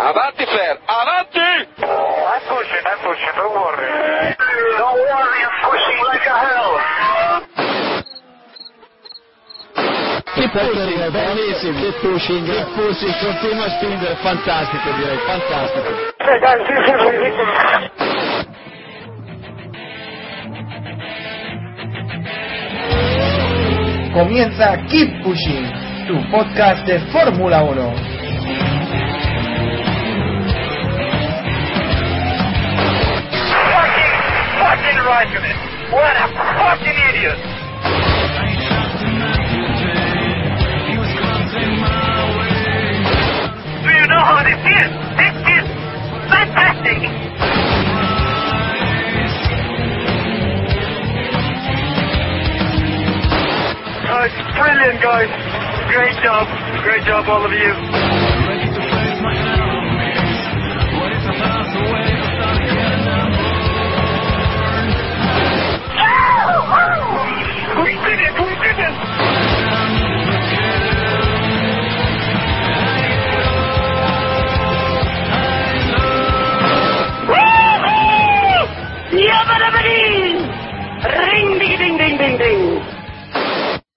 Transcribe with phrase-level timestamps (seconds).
[0.00, 1.68] Avanti, Fer, avanti!
[1.76, 3.84] I'm pushing, I'm pushing, don't worry.
[4.80, 6.72] Don't worry, I'm pushing like a hell.
[10.36, 15.90] Keep pushing, bellissimo, keep pushing, keep pushing, continua a spingere, fantastico direi, fantastico.
[24.14, 25.68] Comienza Keep Pushing,
[26.06, 28.09] tu podcast de Fórmula 1.
[35.10, 35.56] Raikkonen.
[35.90, 37.38] What a fucking idiot.
[43.82, 44.90] Do you know how this is?
[45.18, 45.66] This is
[46.30, 47.00] fantastic.
[54.06, 55.30] Guys, brilliant guys.
[55.90, 56.46] Great job.
[56.84, 58.19] Great job all of you.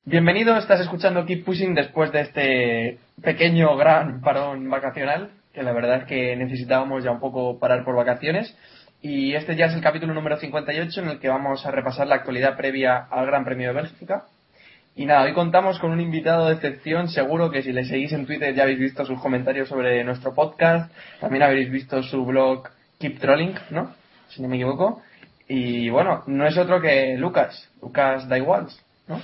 [0.06, 6.02] Bienvenido, estás escuchando Keep Pushing después de este pequeño gran parón vacacional, que la verdad
[6.02, 8.56] es que necesitábamos ya un poco parar por vacaciones.
[9.06, 12.16] Y este ya es el capítulo número 58 en el que vamos a repasar la
[12.16, 14.28] actualidad previa al Gran Premio de Bélgica.
[14.96, 17.10] Y nada, hoy contamos con un invitado de excepción.
[17.10, 20.90] Seguro que si le seguís en Twitter ya habéis visto sus comentarios sobre nuestro podcast.
[21.20, 23.94] También habéis visto su blog Keep Trolling, ¿no?
[24.30, 25.02] Si no me equivoco.
[25.50, 27.70] Y bueno, no es otro que Lucas.
[27.82, 28.68] Lucas da igual,
[29.10, 29.20] ¿no?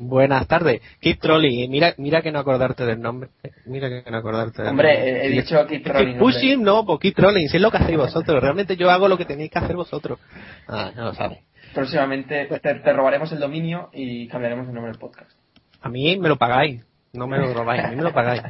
[0.00, 0.80] Buenas tardes.
[1.00, 1.58] Keep Trolling.
[1.58, 3.30] Y Mira, mira que no acordarte del nombre.
[3.66, 5.26] Mira que no acordarte del Hombre, nombre.
[5.26, 6.18] he, dicho que Trolling.
[6.18, 7.48] pushing no, pues Keep Trolling.
[7.48, 8.40] Si es lo que hacéis vosotros.
[8.40, 10.20] Realmente yo hago lo que tenéis que hacer vosotros.
[10.68, 11.40] Ah, no lo sabes.
[11.74, 15.32] Próximamente te, te robaremos el dominio y cambiaremos el nombre del podcast.
[15.82, 16.84] A mí me lo pagáis.
[17.12, 17.82] No me lo robáis.
[17.84, 18.42] A mí me lo pagáis.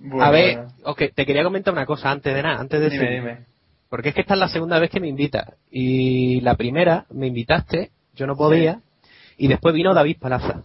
[0.00, 0.72] Bueno, a ver, bueno.
[0.84, 2.58] ok, te quería comentar una cosa antes de nada.
[2.60, 3.38] Antes de dime, dime.
[3.88, 5.46] Porque es que esta es la segunda vez que me invitas.
[5.70, 7.90] Y la primera me invitaste,
[8.20, 8.80] yo no podía,
[9.36, 10.62] y después vino David Palaza.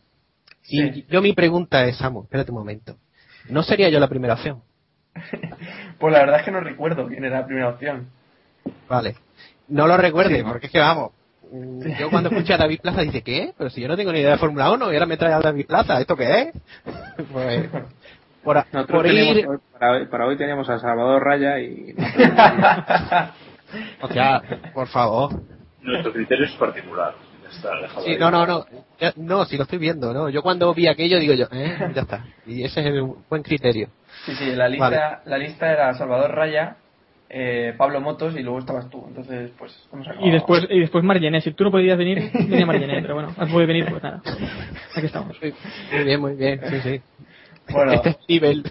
[0.61, 0.79] Sí.
[0.81, 2.95] Y yo mi pregunta es, Samu, espérate un momento.
[3.49, 4.61] ¿No sería yo la primera opción?
[5.97, 8.07] Pues la verdad es que no recuerdo quién era la primera opción.
[8.89, 9.15] Vale.
[9.69, 10.43] No lo recuerde, Sí.
[10.43, 11.11] porque es que vamos.
[11.49, 13.53] mm, Yo cuando escuché a David Plaza dice, ¿qué?
[13.57, 15.39] Pero si yo no tengo ni idea de Fórmula 1 y ahora me trae a
[15.39, 16.55] David Plaza, ¿esto qué es?
[17.31, 17.69] Pues,
[18.43, 19.47] por, a- por tenemos ir...
[19.47, 21.95] hoy- para, hoy, para hoy teníamos a Salvador Raya y
[24.01, 24.41] O sea,
[24.73, 25.41] por favor.
[25.81, 27.13] Nuestro criterio es particular.
[27.49, 27.69] Está,
[28.03, 28.17] Sí, ahí.
[28.17, 28.65] no, no, no.
[28.99, 30.29] Ya- No, si lo estoy viendo, ¿no?
[30.29, 31.91] Yo cuando vi aquello digo yo, ¿eh?
[31.93, 32.25] Ya está.
[32.45, 33.89] Y ese es el buen criterio.
[34.25, 35.17] Sí, sí, la lista, Vale.
[35.25, 36.77] la lista era Salvador Raya,
[37.29, 39.03] eh, Pablo Motos y luego estabas tú.
[39.07, 40.27] Entonces, pues hemos acabado.
[40.27, 41.41] Y después, y después Margené.
[41.41, 43.01] Si tú no podías venir, venía Margené.
[43.01, 44.21] Pero bueno, has podido venir, pues nada.
[44.95, 45.37] Aquí estamos.
[45.91, 47.01] Muy bien, muy bien, sí, sí.
[47.71, 48.63] Bueno, Este es nivel.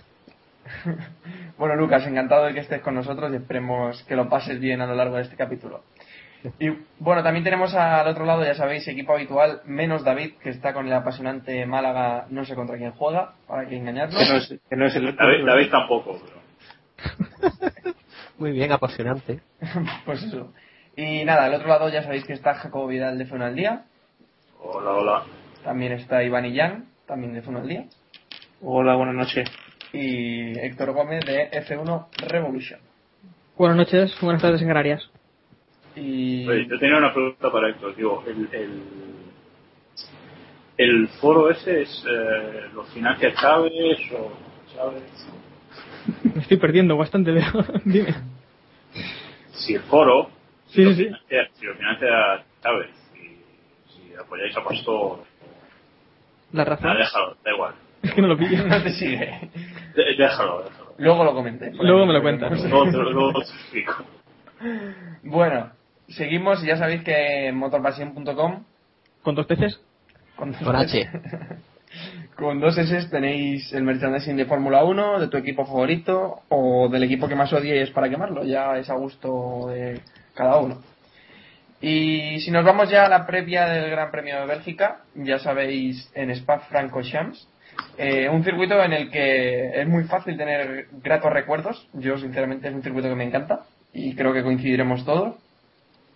[1.59, 4.87] bueno, Lucas, encantado de que estés con nosotros y esperemos que lo pases bien a
[4.87, 5.83] lo largo de este capítulo.
[6.59, 6.69] Y
[6.99, 10.87] bueno, también tenemos al otro lado, ya sabéis, equipo habitual, menos David, que está con
[10.87, 14.19] el apasionante Málaga, no sé contra quién juega, para que engañarnos.
[14.19, 17.25] que no es, que no es el David, David tampoco, pero.
[18.39, 19.41] Muy bien, apasionante.
[20.05, 20.53] pues eso.
[20.97, 23.85] Y nada, al otro lado ya sabéis que está Jacobo Vidal de F1 al Día,
[24.61, 25.23] Hola, hola.
[25.65, 27.85] también está Iván Illán, también de F1 al Día,
[28.63, 29.49] Hola, buenas noches.
[29.93, 32.81] y Héctor Gómez de F1 Revolution.
[33.57, 35.11] Buenas noches, buenas tardes en Canarias.
[35.97, 37.95] Y Oye, yo tenía una pregunta para Héctor.
[37.97, 38.83] Digo, el, el,
[40.77, 42.05] el foro ese es.
[42.09, 44.33] Eh, ¿Lo financia Chávez o
[44.75, 45.03] Chávez?
[46.35, 48.15] Me estoy perdiendo bastante, pero dime.
[49.53, 50.31] Si el foro.
[50.69, 51.05] Sí, lo sí, sí.
[51.05, 55.25] financia- Si lo financia Chávez y si apoyáis a Pastor.
[56.53, 57.75] La razón Nada, déjalo, da igual.
[58.03, 58.67] es que no lo pillo.
[58.67, 59.51] no te sigue.
[59.95, 60.95] De- déjalo, déjalo.
[60.99, 61.73] Luego lo comenté.
[61.75, 62.51] Luego me lo cuentas.
[62.65, 64.05] Luego te, luego te explico.
[65.25, 65.71] Bueno,
[66.09, 68.65] seguimos y ya sabéis que en motorpasión.com
[69.23, 69.81] ¿Con dos peces?
[70.37, 71.09] con, Con H.
[72.37, 77.05] Con dos S tenéis el merchandising de Fórmula 1, de tu equipo favorito o del
[77.05, 78.43] equipo que más odies para quemarlo.
[78.45, 80.01] Ya es a gusto de
[80.35, 80.83] cada uno.
[81.81, 86.11] Y si nos vamos ya a la previa del Gran Premio de Bélgica, ya sabéis,
[86.15, 87.47] en Spa-Francorchamps,
[87.99, 91.89] eh, un circuito en el que es muy fácil tener gratos recuerdos.
[91.93, 95.37] Yo, sinceramente, es un circuito que me encanta y creo que coincidiremos todos.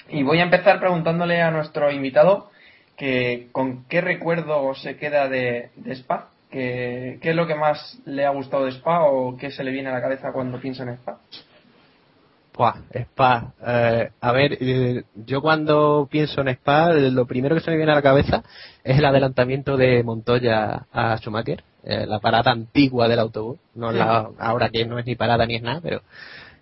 [0.08, 2.50] Y voy a empezar preguntándole a nuestro invitado
[2.96, 7.98] que con qué recuerdo se queda de, de Spa, que, qué es lo que más
[8.04, 10.82] le ha gustado de Spa o qué se le viene a la cabeza cuando piensa
[10.82, 11.18] en Spa.
[12.58, 13.52] Buah, Spa.
[13.64, 17.92] Eh, a ver, eh, yo cuando pienso en Spa, lo primero que se me viene
[17.92, 18.42] a la cabeza
[18.82, 24.30] es el adelantamiento de Montoya a Schumacher, eh, la parada antigua del autobús, no la,
[24.40, 26.02] ahora que no es ni parada ni es nada, pero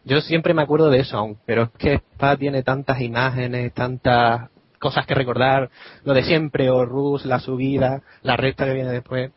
[0.07, 4.51] yo siempre me acuerdo de eso aún, pero es que Spa tiene tantas imágenes, tantas
[4.79, 5.69] cosas que recordar,
[6.05, 9.33] lo de siempre, o Rus, la subida, la recta que viene después.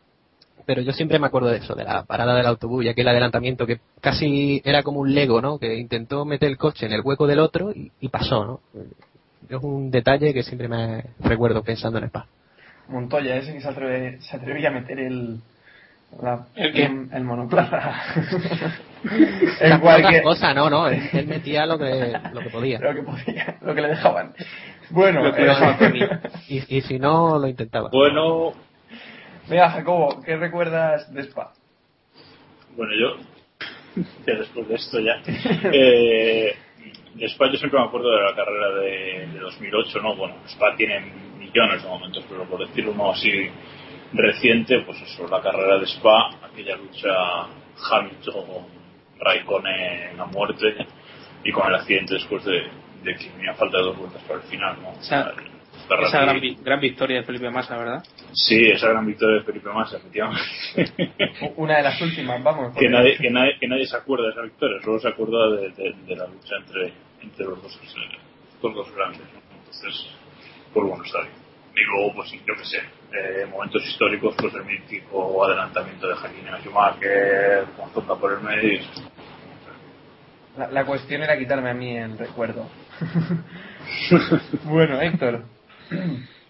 [0.66, 3.66] Pero yo siempre me acuerdo de eso, de la parada del autobús y aquel adelantamiento
[3.66, 5.58] que casi era como un Lego, ¿no?
[5.58, 8.60] Que intentó meter el coche en el hueco del otro y, y pasó, ¿no?
[9.48, 12.28] Es un detalle que siempre me recuerdo pensando en Spa.
[12.86, 15.40] Montoya, ese que se, atreve, se atrevía a meter el,
[16.22, 16.84] la, ¿El qué?
[16.86, 17.92] el, el monoplaza.
[19.02, 22.78] Que- cosas, no, no, él, metía lo que, lo que podía.
[22.80, 24.34] lo que podía, lo que le dejaban.
[24.90, 26.18] Bueno, Lo que eh.
[26.48, 27.88] Y, y si no, lo intentaba.
[27.90, 28.52] Bueno,
[29.48, 31.52] Venga, Jacobo, ¿qué recuerdas de Spa?
[32.76, 35.20] bueno, yo, que después de esto ya,
[35.72, 36.54] eh,
[37.14, 40.14] de Spa yo siempre me acuerdo de la carrera de, de 2008, ¿no?
[40.16, 41.00] Bueno, Spa tiene
[41.36, 43.48] millones de momentos, pero por decir uno así
[44.12, 47.08] reciente, pues eso, la carrera de Spa, aquella lucha
[47.90, 50.86] Hamilton-Raikkonen a muerte
[51.44, 52.62] y con el accidente después de,
[53.02, 54.92] de que tenía falta de dos vueltas para el final, ¿no?
[55.00, 55.32] Esa-
[55.88, 58.04] Ferrari- Esa gran, vi- gran victoria de Felipe Massa, ¿verdad?
[58.32, 60.42] Sí, esa gran victoria de Felipe Massa, efectivamente.
[61.56, 62.76] Una de las últimas, vamos.
[62.76, 65.70] que, nadie, que, nadie, que nadie se acuerda de esa victoria, solo se acuerda de,
[65.70, 66.92] de- de la lucha entre,
[67.22, 68.18] entre los, dos, eh,
[68.62, 69.22] los dos grandes.
[69.32, 69.40] ¿no?
[69.58, 70.06] Entonces,
[70.72, 71.32] pues bueno, está bien.
[71.74, 72.78] Y luego, pues sí, yo qué sé,
[73.12, 78.40] eh, momentos históricos, pues el mítico adelantamiento de Hakkinen a Schumacher, con Zonda por el
[78.40, 78.80] medio.
[80.56, 82.66] La, la cuestión era quitarme a mí el recuerdo.
[84.64, 85.44] bueno, Héctor.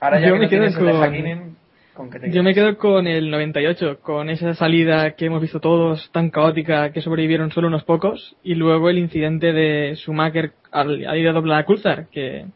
[0.01, 1.57] Ahora ya Yo que me no quedo tienes el de con- Hakkinen,
[1.95, 6.11] ¿con te Yo me quedo con el 98, con esa salida que hemos visto todos
[6.13, 11.19] tan caótica que sobrevivieron solo unos pocos, y luego el incidente de Schumacher al, al
[11.19, 12.47] ir a doblar a Coulthard, que,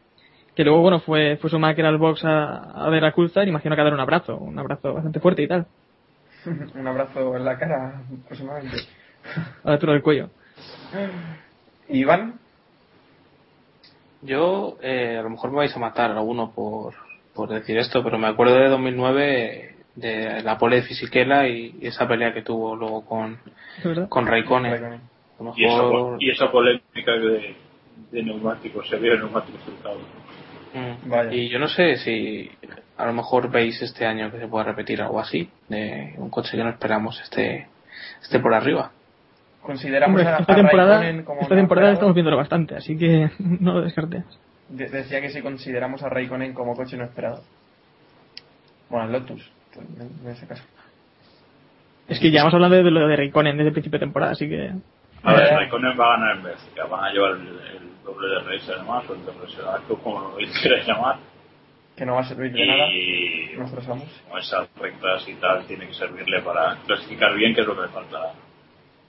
[0.55, 3.81] que luego, bueno, fue, fue Schumacher al box a, a ver a Coulthard, imagino que
[3.81, 5.67] a dar un abrazo, un abrazo bastante fuerte y tal,
[6.75, 8.77] Un abrazo en la cara, aproximadamente.
[9.63, 10.29] a la altura del cuello.
[11.89, 12.35] Iván,
[14.21, 16.93] Yo, eh, a lo mejor me vais a matar alguno por,
[17.33, 21.87] por decir esto, pero me acuerdo de 2009 de la pole de Fisichella y, y
[21.87, 23.37] esa pelea que tuvo luego con,
[24.09, 24.71] con Raikkonen.
[24.71, 25.01] Raikkonen.
[25.39, 25.53] A lo
[26.19, 27.55] Y esa, y polémica de,
[28.11, 30.01] de neumáticos, se vio de neumáticos trucados.
[30.75, 31.09] Mm.
[31.09, 31.33] Vaya.
[31.33, 32.51] Y yo no sé si
[32.97, 36.57] a lo mejor veis este año que se pueda repetir algo así, de un coche
[36.57, 37.67] que no esperamos esté,
[38.21, 38.91] esté por arriba.
[39.61, 43.75] consideramos Hombre, a, esta a temporada, como esta temporada estamos viéndolo bastante, así que no
[43.75, 44.23] lo descartes.
[44.69, 47.41] De- decía que si consideramos a Raikkonen como coche no esperado.
[48.89, 50.63] Bueno, Lotus, pues, en, en ese caso.
[52.07, 54.47] Es que ya vamos hablando de lo de Raikkonen desde el principio de temporada, así
[54.49, 54.71] que...
[55.25, 55.53] A ver.
[55.55, 59.03] Raikkonen va a ganar en Bélgica, van a llevar el, el doble de race además,
[59.09, 61.17] o el doble de acto, como lo quieras llamar.
[61.95, 62.87] Que no va a servir de nada.
[62.91, 64.09] Y Nuestros amos.
[64.29, 67.81] con esas rectas y tal, tiene que servirle para clasificar bien, que es lo que
[67.83, 68.33] le falta,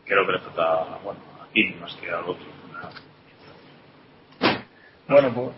[0.05, 2.47] que es lo que le falta, bueno, aquí más que al otro.
[5.09, 5.51] Bueno, pues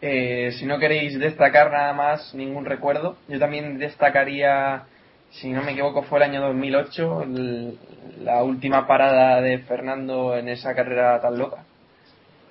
[0.00, 4.84] eh, si no queréis destacar nada más, ningún recuerdo, yo también destacaría,
[5.30, 7.78] si no me equivoco, fue el año 2008, el-
[8.24, 11.64] la última parada de Fernando en esa carrera tan loca,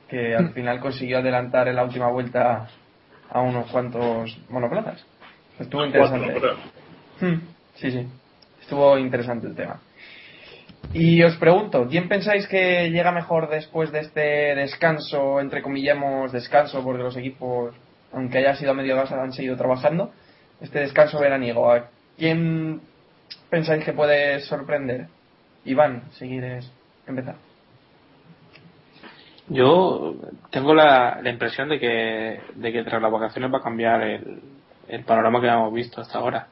[0.07, 2.69] que al final consiguió adelantar en la última vuelta
[3.29, 5.05] a unos cuantos monoplazas.
[5.59, 6.31] Estuvo interesante.
[6.31, 6.57] Cuatro.
[7.19, 7.41] Hmm,
[7.75, 8.07] Sí, sí.
[8.61, 9.79] Estuvo interesante el tema.
[10.93, 16.81] Y os pregunto, ¿quién pensáis que llega mejor después de este descanso, entre comillamos descanso,
[16.83, 17.75] porque los equipos,
[18.13, 20.11] aunque haya sido a medio gas, han seguido trabajando?
[20.61, 22.81] Este descanso veraniego, ¿a quién
[23.49, 25.07] pensáis que puede sorprender?
[25.65, 26.71] Iván, si quieres
[27.05, 27.35] empezar.
[29.49, 30.15] Yo
[30.51, 35.03] tengo la, la impresión de que, de que tras las vacaciones va a cambiar el,
[35.05, 36.47] panorama que hemos visto hasta ahora.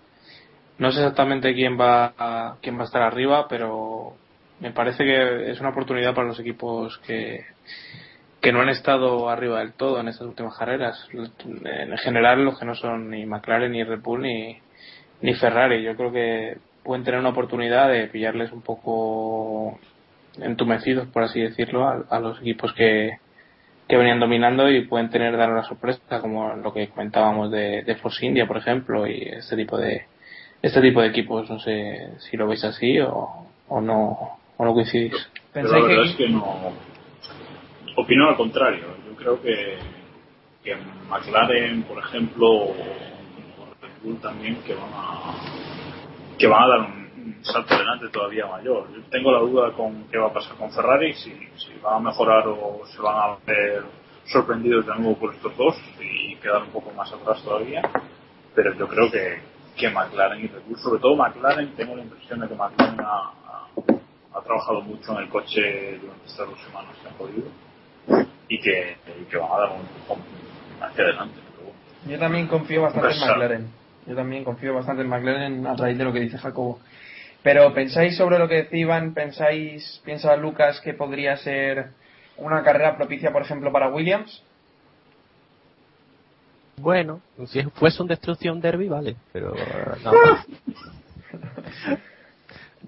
[0.77, 4.13] No sé exactamente quién va a, quién va a estar arriba, pero
[4.59, 7.45] me parece que es una oportunidad para los equipos que,
[8.41, 11.07] que no han estado arriba del todo en estas últimas carreras.
[11.11, 14.57] En general, los que no son ni McLaren, ni Red Bull, ni,
[15.25, 15.83] ni Ferrari.
[15.83, 19.79] Yo creo que pueden tener una oportunidad de pillarles un poco
[20.39, 23.17] entumecidos, por así decirlo, a, a los equipos que,
[23.87, 27.95] que venían dominando y pueden tener dar una sorpresa, como lo que comentábamos de, de
[27.95, 30.05] Force India, por ejemplo, y este tipo de
[30.61, 31.49] este tipo de equipos.
[31.49, 35.13] No sé si lo veis así o, o no o no coincidís.
[35.51, 36.71] Pero la verdad es que no.
[37.97, 38.85] Opino al contrario.
[39.07, 39.77] Yo creo que,
[40.63, 40.75] que
[41.09, 42.73] McLaren, por ejemplo,
[44.13, 45.33] también, que van a,
[46.37, 48.87] que van a dar un, un salto adelante todavía mayor.
[48.93, 51.99] Yo tengo la duda con qué va a pasar con Ferrari, si, si van a
[51.99, 53.83] mejorar o se van a ver
[54.27, 57.81] sorprendidos de nuevo por estos dos y quedar un poco más atrás todavía.
[58.53, 59.39] Pero yo creo que,
[59.75, 63.31] que McLaren y Red Bull, sobre todo McLaren, tengo la impresión de que McLaren ha,
[63.45, 63.67] ha,
[64.37, 67.47] ha trabajado mucho en el coche durante estas dos semanas que han podido
[68.47, 70.19] y que, y que van a dar un empujón
[70.81, 71.39] hacia adelante.
[72.07, 73.19] Yo también confío bastante en.
[73.19, 73.84] McLaren.
[74.07, 76.79] Yo también confío bastante en McLaren a raíz de lo que dice Jacobo.
[77.43, 81.89] Pero pensáis sobre lo que decía Iván, pensáis, piensa Lucas que podría ser
[82.37, 84.43] una carrera propicia, por ejemplo, para Williams.
[86.77, 89.53] Bueno, si fuese un destrucción derby, vale, pero
[90.03, 90.11] no.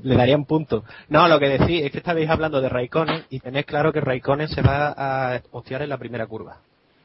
[0.04, 0.84] Le daría un punto.
[1.10, 4.48] No, lo que decís es que estabais hablando de Raikkonen y tenéis claro que Raikkonen
[4.48, 6.58] se va a hostiar en la primera curva.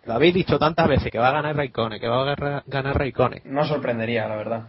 [0.05, 3.43] Lo habéis dicho tantas veces que va a ganar Raikkonen, que va a ganar, Raikkonen.
[3.45, 4.63] No sorprendería, la verdad.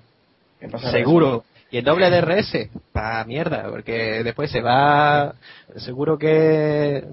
[0.91, 1.43] Seguro.
[1.71, 5.33] Y el doble DRS, pa mierda, porque después se va,
[5.77, 7.03] seguro que,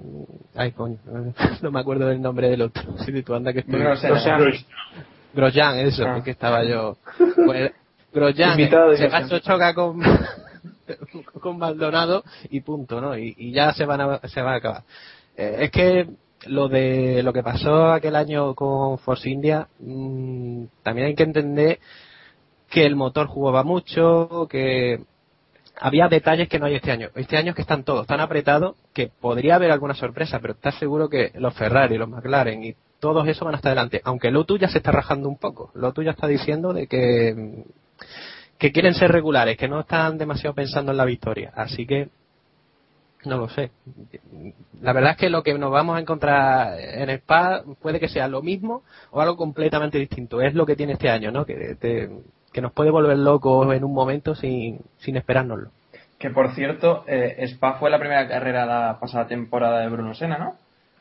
[0.54, 0.98] ay coño,
[1.62, 3.80] no me acuerdo del nombre del otro, si tú anda que estoy,
[5.32, 5.78] Grosjean.
[5.78, 6.18] Eso, Ah.
[6.18, 6.98] es que estaba yo,
[7.46, 7.72] pues,
[8.12, 9.14] Grosjean se va Grosjean.
[9.14, 10.02] a chocar con,
[11.40, 13.16] con Maldonado y punto, ¿no?
[13.16, 14.82] Y, y ya se van a, se va a acabar.
[15.38, 16.06] Eh, es que
[16.46, 21.78] lo de lo que pasó aquel año con Force India, mm, también hay que entender
[22.70, 25.00] que el motor jugaba mucho, que
[25.80, 27.08] había detalles que no hay este año.
[27.14, 30.76] Este año es que están todos tan apretados que podría haber alguna sorpresa, pero estás
[30.76, 34.00] seguro que los Ferrari, los McLaren y todos esos van hasta adelante.
[34.04, 35.70] Aunque Lotus ya se está rajando un poco.
[35.74, 37.64] Lotus ya está diciendo de que,
[38.58, 41.52] que quieren ser regulares, que no están demasiado pensando en la victoria.
[41.56, 42.10] Así que
[43.24, 43.70] no lo sé.
[44.80, 48.28] La verdad es que lo que nos vamos a encontrar en Spa puede que sea
[48.28, 50.40] lo mismo o algo completamente distinto.
[50.40, 51.44] Es lo que tiene este año, ¿no?
[51.44, 52.10] Que, te-
[52.52, 55.70] que nos puede volver locos en un momento sin, sin esperárnoslo.
[56.18, 60.38] Que por cierto, eh, Spa fue la primera carrera la pasada temporada de Bruno Senna,
[60.38, 60.54] ¿no?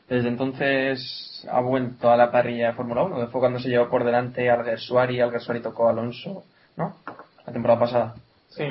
[0.08, 3.88] Desde entonces ha vuelto a la parrilla de Fórmula 1, que fue cuando se llevó
[3.88, 6.44] por delante al Gersuari y al Gersuari tocó a Alonso,
[6.76, 6.96] ¿no?
[7.46, 8.14] La temporada pasada,
[8.48, 8.64] Sí.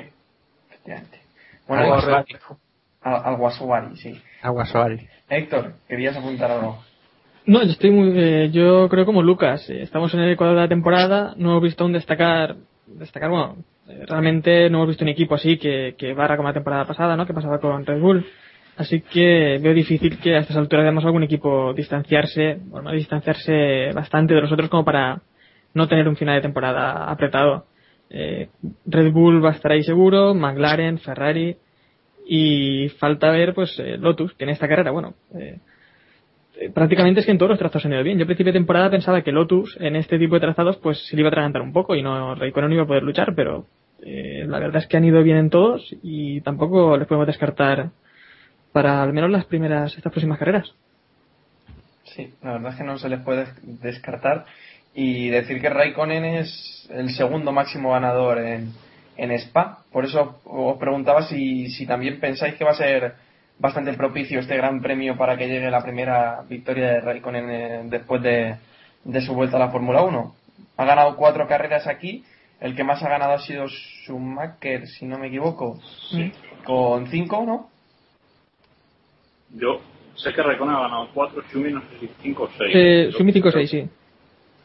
[0.69, 1.19] efectivamente.
[1.67, 1.95] Bueno,
[3.01, 3.25] al, Suari.
[3.25, 4.21] al, al Guasuari, sí.
[4.41, 5.07] Aguasuari.
[5.29, 6.79] Héctor, querías apuntar algo.
[7.45, 10.61] No, yo estoy muy, eh, yo creo como Lucas, eh, estamos en el ecuador de
[10.63, 15.09] la temporada, no hemos visto un destacar, destacar, bueno, eh, realmente no hemos visto un
[15.09, 17.25] equipo así que, que barra como la temporada pasada, ¿no?
[17.25, 18.25] Que pasaba con Red Bull.
[18.77, 24.33] Así que veo difícil que a estas alturas veamos algún equipo distanciarse, bueno, distanciarse bastante
[24.33, 25.21] de los otros como para
[25.73, 27.65] no tener un final de temporada apretado.
[28.09, 28.47] Eh,
[28.85, 31.57] Red Bull va a estar ahí seguro, McLaren, Ferrari
[32.31, 35.57] y falta ver pues eh, Lotus, que en esta carrera, bueno, eh,
[36.59, 38.19] eh, prácticamente es que en todos los trazos han ido bien.
[38.19, 41.15] Yo a principio de temporada pensaba que Lotus en este tipo de trazados pues se
[41.15, 43.65] le iba a atragantar un poco y no Raikkonen iba a poder luchar, pero
[44.03, 47.89] eh, la verdad es que han ido bien en todos y tampoco les podemos descartar
[48.73, 50.71] para al menos las primeras, estas próximas carreras.
[52.03, 54.45] Sí, la verdad es que no se les puede descartar.
[54.93, 58.71] Y decir que Raikkonen es el segundo máximo ganador en,
[59.19, 59.79] en Spa.
[59.91, 63.13] Por eso os preguntaba si, si también pensáis que va a ser
[63.57, 68.21] bastante propicio este gran premio para que llegue la primera victoria de Raikkonen eh, después
[68.21, 68.55] de,
[69.03, 70.35] de su vuelta a la Fórmula 1.
[70.77, 72.23] Ha ganado cuatro carreras aquí.
[72.61, 75.79] El que más ha ganado ha sido Schumacher, si no me equivoco.
[76.09, 76.31] Sí.
[76.65, 77.69] Con cinco, ¿no?
[79.51, 79.81] Yo
[80.15, 82.71] sé que Raikkonen ha ganado 4, Schumi no sé si 5 o 6.
[82.75, 83.89] Eh, Sumi 5-6, sí.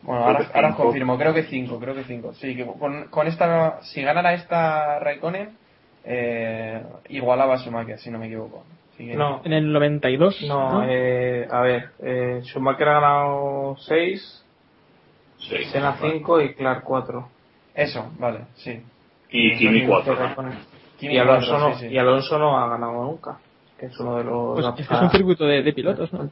[0.04, 0.82] Bueno, Creo ahora, ahora cinco.
[0.82, 2.34] confirmo, creo que 5, creo que 5.
[2.34, 5.56] Sí, que con, con esta, si ganara esta Raikkonen,
[6.04, 8.64] eh, igualaba a Schumacher, si no me equivoco.
[8.92, 10.42] Así que- No, En el 92.
[10.46, 14.40] no, eh, a ver, eh, Schumacher ha ganado 6,
[15.38, 16.12] Sí, Senna vale.
[16.14, 17.28] 5 y Clark 4.
[17.74, 18.82] Eso, vale, sí.
[19.30, 20.16] Y Kimi 4.
[20.98, 21.94] Kimi Y Alonso, cuatro, no, sí, sí.
[21.94, 23.38] y Alonso no ha ganado nunca,
[23.78, 24.54] que es uno de los...
[24.54, 26.30] Pues es que es un circuito de, de pilotos, ¿no?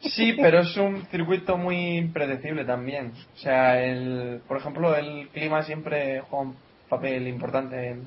[0.00, 3.12] Sí, pero es un circuito muy impredecible también.
[3.34, 6.56] O sea, el, por ejemplo, el clima siempre juega un
[6.88, 8.04] papel importante en,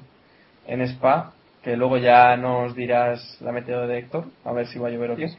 [0.67, 4.87] en Spa, que luego ya nos dirás la meteo de Héctor, a ver si va
[4.87, 5.29] a llover o qué.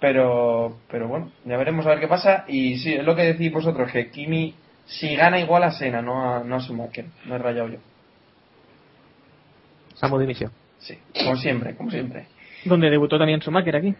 [0.00, 2.44] Pero, pero bueno, ya veremos a ver qué pasa.
[2.48, 6.36] Y sí, es lo que decís vosotros, que Kimi, si gana igual a Sena, no
[6.36, 7.78] a, no a Schumacher, no he rayado yo.
[9.94, 10.50] Samo de inicio.
[10.78, 12.26] Sí, como siempre, como siempre.
[12.64, 13.94] Donde debutó también Schumacher aquí,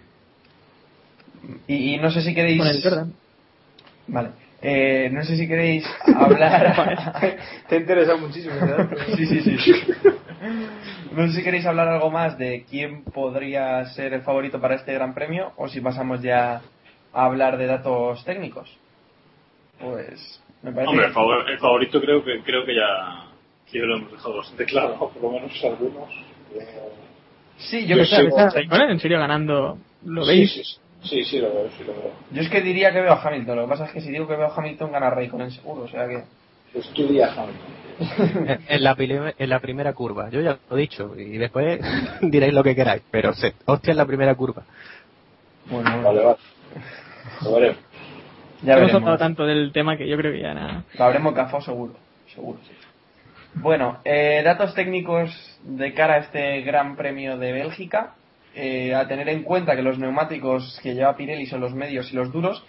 [1.67, 2.59] Y, y no sé si queréis...
[2.59, 3.13] con el Jordan.
[4.09, 4.29] Vale.
[4.61, 5.85] Eh, no sé si queréis
[6.17, 7.13] hablar...
[7.69, 8.89] Te interesa muchísimo, ¿verdad?
[9.17, 9.73] sí, sí, sí.
[11.13, 14.95] No sé si queréis hablar algo más de quién podría ser el favorito para este
[14.95, 16.63] gran premio o si pasamos ya
[17.13, 18.71] a hablar de datos técnicos.
[19.81, 23.27] Pues me parece Hombre, el, que- favor- el favorito creo que creo que ya,
[23.71, 26.11] que ya lo hemos dejado bastante claro, por lo menos algunos.
[26.55, 26.67] Eh,
[27.59, 28.27] Sí, yo Yo que.
[28.29, 29.79] ¿Está Raikkonen en serio ganando?
[30.05, 30.53] ¿Lo sí, veis?
[30.53, 30.81] Sí, sí, sí,
[31.25, 32.13] sí, lo veo, sí lo veo.
[32.31, 33.57] Yo es que diría que veo a Hamilton.
[33.57, 35.83] Lo que pasa es que si digo que veo a Hamilton gana Raikkonen seguro.
[35.83, 36.23] O sea que...
[36.73, 38.59] Pues tú dirías Hamilton.
[38.69, 40.31] En, la, pili- en la primera curva.
[40.31, 41.15] Yo ya lo he dicho.
[41.19, 41.81] Y después
[42.23, 43.03] diréis lo que queráis.
[43.11, 44.63] Pero se, hostia en la primera curva.
[45.71, 46.37] Bueno, Vale, vale.
[47.43, 47.79] Lo veremos.
[48.63, 50.85] ya Hemos hablado tanto del tema que yo creo que ya nada.
[50.99, 51.95] Lo habremos cafado seguro,
[52.35, 52.73] seguro, sí.
[53.55, 55.31] Bueno, eh, datos técnicos
[55.63, 58.15] de cara a este Gran Premio de Bélgica.
[58.55, 62.17] Eh, a tener en cuenta que los neumáticos que lleva Pirelli son los medios y
[62.17, 62.65] los duros.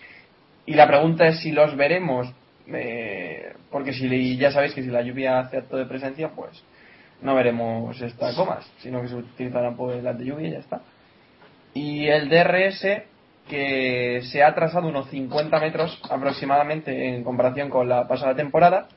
[0.65, 2.33] Y la pregunta es si los veremos,
[2.67, 6.63] eh, porque si ya sabéis que si la lluvia hace acto de presencia, pues
[7.21, 10.81] no veremos estas comas, sino que se utilizarán pues las de lluvia y ya está.
[11.73, 13.03] Y el DRS,
[13.49, 18.87] que se ha atrasado unos 50 metros aproximadamente en comparación con la pasada temporada,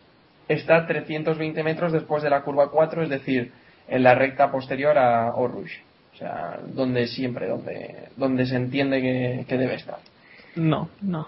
[0.47, 3.52] está a 320 metros después de la curva 4, es decir,
[3.88, 5.86] en la recta posterior a Rouge.
[6.17, 9.99] O sea, donde siempre, donde, donde se entiende que, que debe estar.
[10.55, 11.27] No, no.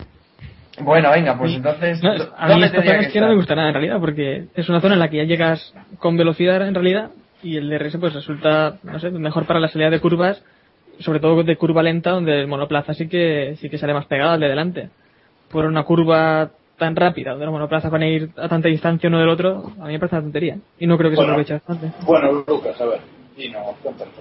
[0.81, 2.03] Bueno, venga, pues entonces.
[2.03, 4.01] No, ¿dó- a mí ¿dónde esta zona es que no me gusta nada en realidad,
[4.01, 7.11] porque es una zona en la que ya llegas con velocidad en realidad
[7.43, 10.43] y el DRS pues resulta, no sé, mejor para la salida de curvas,
[11.01, 14.31] sobre todo de curva lenta donde el monoplaza sí que sí que sale más pegado
[14.33, 14.89] al de delante.
[15.51, 19.19] Por una curva tan rápida, donde los monoplazas van a ir a tanta distancia uno
[19.19, 20.57] del otro, a mí me parece una tontería.
[20.79, 21.35] Y no creo que Bueno.
[21.45, 22.05] se aproveche bastante.
[22.07, 23.01] Bueno, Lucas, a ver.
[23.37, 24.15] Y no, cuéntanos.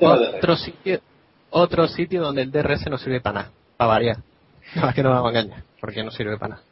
[0.00, 1.00] Otro sitio,
[1.50, 3.50] otro sitio donde el DRS no sirve para nada.
[3.76, 4.16] Para variar.
[4.76, 5.62] No, es que no vamos a engañar.
[5.78, 6.62] Porque no sirve para nada.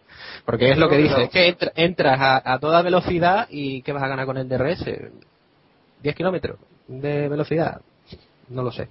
[0.46, 3.92] Porque es lo que dice, es que entra- entras a, a toda velocidad y ¿qué
[3.92, 4.84] vas a ganar con el DRS?
[6.02, 7.82] 10 kilómetros de velocidad.
[8.48, 8.88] No lo sé.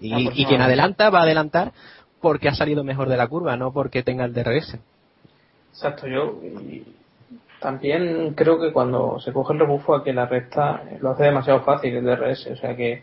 [0.00, 1.72] Y, y quien adelanta va a adelantar
[2.20, 4.76] porque ha salido mejor de la curva, no porque tenga el DRS.
[5.72, 6.40] Exacto, yo
[7.60, 11.60] también creo que cuando se coge el rebufo a que la recta lo hace demasiado
[11.60, 13.02] fácil el DRS, o sea que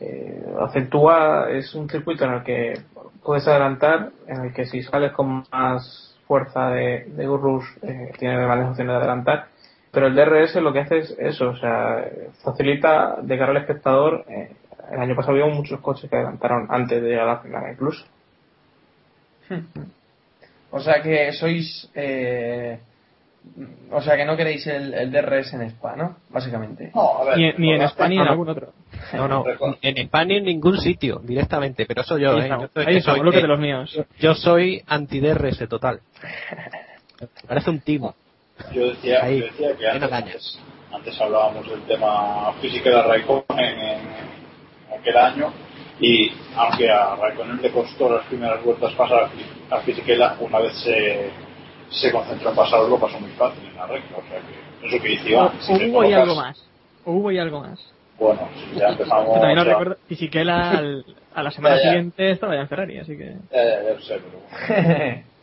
[0.00, 2.74] eh, acentúa, es un circuito en el que
[3.22, 8.68] puedes adelantar, en el que si sales con más fuerza de, de eh, tienes grandes
[8.68, 9.46] opciones de adelantar,
[9.90, 12.04] pero el DRS lo que hace es eso, o sea,
[12.42, 14.24] facilita de cara al espectador.
[14.28, 14.50] eh,
[14.90, 18.04] el año pasado había muchos coches que adelantaron antes de llegar a la final incluso.
[20.70, 21.88] O sea que sois.
[21.94, 22.78] eh,
[23.90, 26.16] o sea que no queréis el, el DRS en Spa, ¿no?
[26.30, 26.90] Básicamente.
[26.94, 27.38] No, a ver.
[27.38, 28.72] Ni, ni en España ni en algún otro.
[29.12, 29.44] No, no,
[29.82, 31.86] en España en ningún sitio, directamente.
[31.86, 32.42] Pero eso yo, Ahí ¿eh?
[32.44, 34.00] estamos, Yo soy- ahí que estamos, soy- bloque eh, de los míos.
[34.18, 36.00] Yo soy anti-DRS total.
[37.46, 38.14] Parece un timo.
[38.72, 40.58] Yo decía, Ahí, yo decía que antes,
[40.92, 43.98] antes hablábamos del tema física de Raikkonen en, en-
[44.92, 45.52] en aquel año
[46.00, 49.28] y aunque a Raikkonen le costó las primeras vueltas pasar
[49.70, 51.30] a Fisichella, una vez se,
[51.90, 54.16] se concentró en pasar lo pasó muy fácil en la recta.
[54.16, 56.70] O sea que eso que dice Iván, si hubo y algo más.
[57.04, 57.78] Hubo y algo más.
[58.18, 59.26] Bueno, si ya empezamos.
[59.34, 59.96] Yo también lo ya- recuerdo.
[60.08, 61.88] Y Siquela al- a la semana Ya, ya.
[61.90, 63.36] siguiente estaba ya en Ferrari, así que.
[63.52, 65.24] Ya, ya, ya lo sé, pero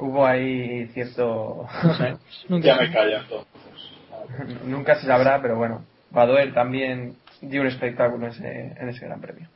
[0.00, 1.66] Hubo ahí cierto.
[1.82, 2.16] No sé.
[2.48, 4.62] Nunca ya me callo entonces.
[4.64, 5.84] Nunca se sabrá, pero bueno.
[6.10, 9.48] Badoer también dio un espectáculo en ese, en ese gran premio.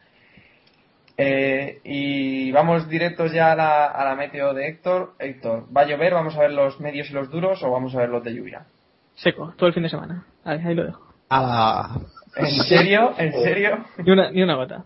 [1.24, 5.14] Eh, y vamos directos ya a la, a la meteo de Héctor.
[5.18, 6.14] Héctor, ¿va a llover?
[6.14, 8.66] ¿Vamos a ver los medios y los duros o vamos a ver los de lluvia?
[9.14, 10.24] Seco, todo el fin de semana.
[10.44, 11.06] Ahí, ahí lo dejo.
[11.30, 11.96] Ah,
[12.36, 13.12] ¿En serio?
[13.18, 13.84] ¿En serio?
[13.98, 14.84] Ni una, ni una gota.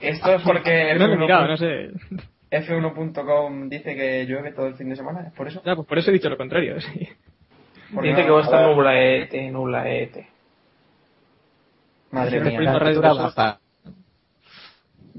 [0.00, 1.90] Esto es porque No lo he F1 mirado, no sé.
[2.50, 5.62] F1.com dice que llueve todo el fin de semana, ¿es por eso?
[5.64, 6.78] Ya, pues por eso he dicho lo contrario.
[6.80, 7.08] Sí.
[7.94, 10.28] Porque Dice no- que va a estar nublaete, nublaete.
[12.10, 12.58] Madre mía.
[12.58, 12.72] Primo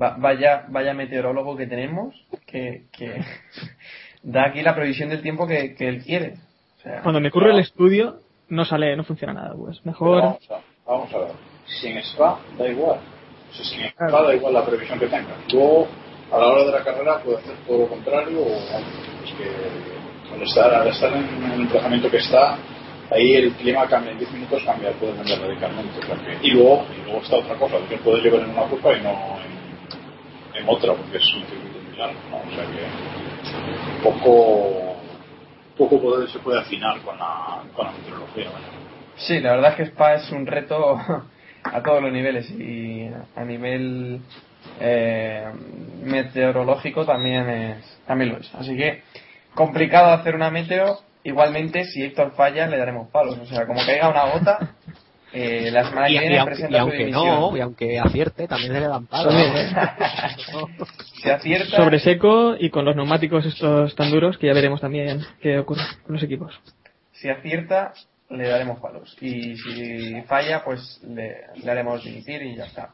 [0.01, 2.15] Va- vaya, vaya meteorólogo que tenemos
[2.47, 3.21] que, que
[4.23, 6.35] da aquí la previsión del tiempo que, que él quiere.
[6.79, 9.85] O sea, Cuando me ocurre el estudio, no sale, no funciona nada, pues.
[9.85, 10.21] Mejor.
[10.21, 11.27] Vamos a, vamos a ver.
[11.65, 12.99] Sin Spa da igual.
[13.51, 15.35] O sea, Spa da igual la previsión que tenga.
[15.51, 15.87] Luego,
[16.31, 18.39] a la hora de la carrera, puede hacer todo lo contrario.
[18.41, 18.55] O,
[19.25, 22.57] es que al estar, al estar en el emplazamiento que está,
[23.11, 24.11] ahí el clima cambia.
[24.11, 25.99] En 10 minutos cambia, puede cambiar radicalmente.
[26.41, 29.37] y, luego, y luego está otra cosa, que puede llover en una curva y no
[30.55, 32.19] en, otra, porque es un circuito muy largo.
[32.29, 32.37] ¿no?
[32.37, 34.95] O sea que poco,
[35.77, 38.49] poco poder se puede afinar con la, con la meteorología.
[39.15, 40.99] Sí, la verdad es que Spa es un reto
[41.63, 44.21] a todos los niveles y a nivel
[44.79, 45.45] eh,
[46.03, 48.53] meteorológico también es también lo es.
[48.55, 49.03] Así que
[49.53, 50.99] complicado hacer una meteo.
[51.25, 53.37] Igualmente, si Héctor falla, le daremos palos.
[53.37, 54.75] O sea, como caiga una gota,
[55.33, 58.47] eh, la semana Y, que y viene aunque, presenta y aunque no, y aunque acierte,
[58.47, 59.33] también se le dan palos.
[61.23, 65.21] Si acierta, Sobre seco y con los neumáticos estos tan duros que ya veremos también
[65.41, 66.53] qué ocurre con los equipos.
[67.13, 67.93] si acierta,
[68.29, 69.15] le daremos palos.
[69.21, 72.89] Y si falla, pues le, le haremos dimitir y ya está.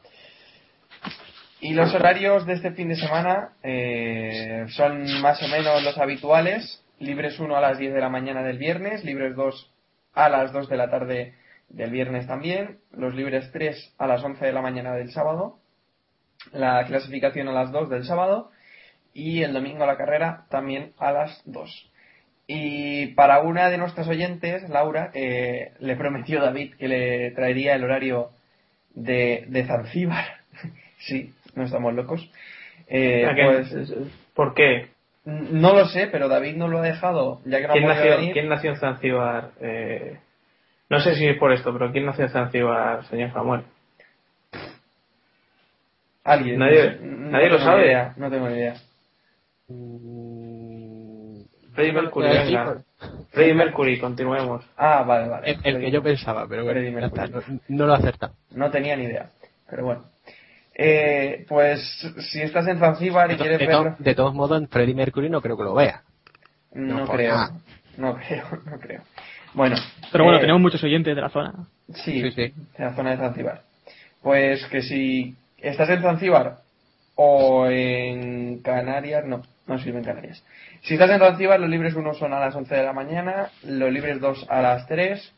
[1.60, 6.82] Y los horarios de este fin de semana eh, son más o menos los habituales.
[7.00, 9.70] Libres 1 a las 10 de la mañana del viernes, libres 2
[10.14, 11.34] a las 2 de la tarde
[11.70, 15.58] del viernes también, los libres 3 a las 11 de la mañana del sábado,
[16.52, 18.50] la clasificación a las 2 del sábado
[19.14, 21.90] y el domingo la carrera también a las 2.
[22.46, 27.84] Y para una de nuestras oyentes, Laura, eh, le prometió David que le traería el
[27.84, 28.30] horario
[28.94, 30.24] de, de Zanzíbar.
[30.98, 32.28] sí, no estamos locos.
[32.88, 33.94] Eh, pues,
[34.34, 34.88] ¿Por qué?
[35.24, 38.32] no lo sé, pero David no lo ha dejado, ya que no ¿Quién nació, venir.
[38.32, 39.50] ¿Quién nació en Zanzíbar?
[39.60, 40.18] Eh,
[40.90, 43.62] no sé si es por esto, pero ¿quién nació en Zanzíbar, señor Samuel?
[46.24, 46.58] Alguien.
[46.58, 47.86] Nadie- no nadie lo sabe.
[47.86, 48.74] idea, no tengo ni idea.
[51.74, 52.76] Freddie Mercury, venga.
[53.30, 54.64] Freddie Mercury, continuemos.
[54.76, 55.50] Ah, vale, vale.
[55.52, 58.32] El, el que yo pensaba, pero bueno, está, no, no lo acerta.
[58.50, 59.30] No tenía ni idea,
[59.68, 60.04] pero bueno.
[60.74, 61.80] Eh, pues
[62.30, 64.94] si estás en Zanzíbar y De, quieres de to- verlo, de todos modos, en Freddie
[64.94, 66.02] Mercury no creo que lo vea.
[66.72, 67.36] no, creo,
[67.96, 69.02] no creo, no creo.
[69.54, 69.76] Bueno,
[70.12, 71.52] Pero bueno, eh, tenemos muchos oyentes de la zona.
[71.92, 72.54] Sí, Sí, sí.
[72.76, 73.62] en la zona de Zanzíbar.
[74.22, 76.58] Pues que si estás en Zanzíbar
[77.14, 80.44] o en Canarias, no, no sirve en Canarias.
[80.82, 83.92] Si estás en Zanzíbar, los libres 1 son a las 11 de la mañana, los
[83.92, 85.32] libres 2 a las 3,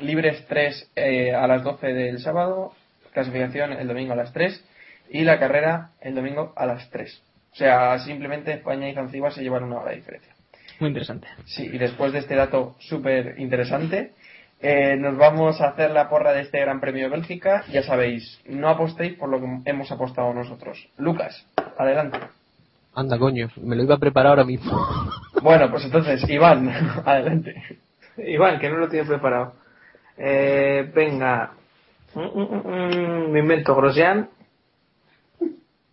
[0.00, 2.72] libres 3 eh, a las 12 del sábado,
[3.12, 4.64] clasificación el domingo a las 3
[5.10, 7.22] y la carrera el domingo a las 3.
[7.52, 10.35] O sea, simplemente España y Zanzíbar se llevan una hora de diferencia.
[10.80, 11.28] Muy interesante.
[11.46, 14.12] Sí, y después de este dato súper interesante,
[14.60, 17.64] eh, nos vamos a hacer la porra de este Gran Premio de Bélgica.
[17.72, 20.88] Ya sabéis, no apostéis por lo que hemos apostado nosotros.
[20.98, 21.46] Lucas,
[21.78, 22.18] adelante.
[22.94, 24.72] Anda, coño, me lo iba a preparar ahora mismo.
[25.42, 26.68] Bueno, pues entonces, Iván,
[27.04, 27.54] adelante.
[28.16, 29.54] Iván, que no lo tiene preparado.
[30.16, 31.52] Eh, venga.
[32.14, 34.28] Mm, mm, mm, Me invento Grosjean,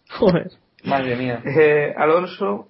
[0.10, 0.52] Joder.
[0.86, 1.42] Madre mía.
[1.46, 2.70] eh, Alonso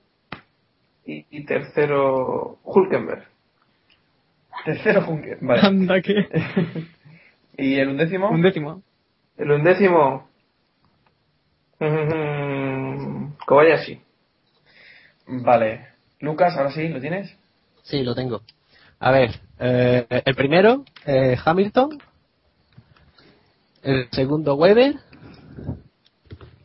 [1.06, 3.26] y, y tercero Hulkenberg.
[4.66, 5.06] Tercero.
[5.42, 5.62] Vale.
[5.62, 6.28] Anda que.
[7.58, 8.30] ¿Y el undécimo?
[8.30, 8.82] Un décimo.
[9.38, 10.30] El undécimo.
[11.80, 14.02] mm, Kobayashi.
[15.28, 15.88] Vale.
[16.20, 17.36] Lucas, ahora sí, ¿lo tienes?
[17.84, 18.42] Sí, lo tengo.
[19.00, 22.00] A ver, eh, el primero, eh, Hamilton.
[23.82, 24.96] El segundo, Weber.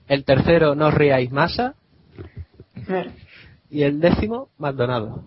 [0.06, 1.74] El tercero, no os riáis, Massa.
[3.70, 5.22] Y el décimo, Maldonado.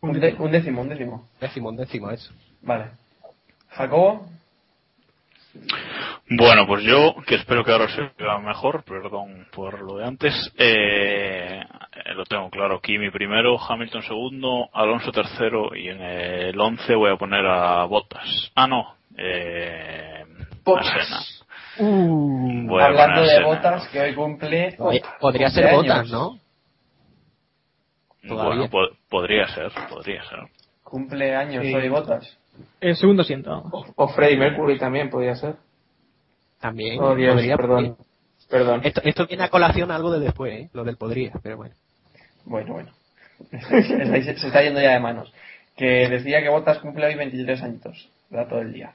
[0.00, 1.28] Un, de- un décimo, un décimo.
[1.40, 2.32] Décimo, un décimo, eso.
[2.62, 2.86] Vale.
[3.70, 4.26] Jacobo,
[6.28, 10.34] Bueno, pues yo, que espero que ahora se vea mejor, perdón por lo de antes,
[10.58, 11.62] eh,
[12.14, 12.80] lo tengo claro.
[12.80, 18.50] Kimi primero, Hamilton segundo, Alonso tercero y en el 11 voy a poner a Bottas.
[18.54, 20.24] Ah, no, eh,
[20.64, 21.20] Senna.
[21.76, 24.76] Uh, hablando de botas, que hoy cumple.
[24.78, 25.72] Oye, Podría ser.
[25.72, 26.38] Botas, ¿no?
[28.28, 30.38] Bueno, po- podría ser, podría ser.
[30.82, 31.74] Cumple años Sí.
[31.74, 32.38] hoy botas.
[32.80, 33.52] el segundo asiento.
[33.72, 35.56] O, o Freddie Mercury también podría ser.
[36.60, 37.02] También.
[37.02, 37.96] Oh, Dios, podría, perdón.
[38.48, 38.80] Perdón.
[38.84, 40.70] Esto, esto viene a colación algo de después, ¿eh?
[40.72, 41.74] Lo del podría, pero bueno.
[42.44, 42.92] Bueno, bueno.
[43.50, 45.32] se, está yendo ya de manos.
[45.76, 48.08] Que decía que Botas cumple hoy 23 añitos.
[48.30, 48.92] Da todo el día.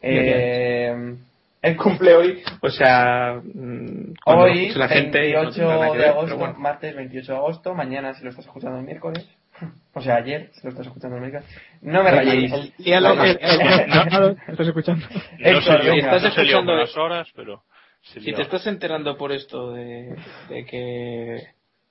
[0.00, 1.16] Eh,
[1.68, 5.92] Él cumple hoy, o sea, mm, hoy, la gente y no 28 tendrá nada que
[5.98, 6.54] de ver, agosto, bueno.
[6.58, 9.26] martes 28 de agosto, mañana si lo estás escuchando el miércoles,
[9.94, 11.48] o sea, ayer si lo estás escuchando el miércoles,
[11.82, 12.52] no me rayéis.
[12.52, 15.06] El- día lo- ¿Estás escuchando?
[15.38, 17.62] No estás no escuchando- las horas, pero...
[18.02, 20.14] Si te estás enterando por esto de,
[20.50, 21.38] de que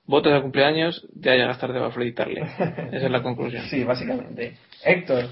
[0.06, 2.40] votas de cumpleaños, ya llegas tarde para felicitarle.
[2.42, 3.64] Esa es la conclusión.
[3.64, 4.54] Sí, básicamente.
[4.84, 5.24] Héctor,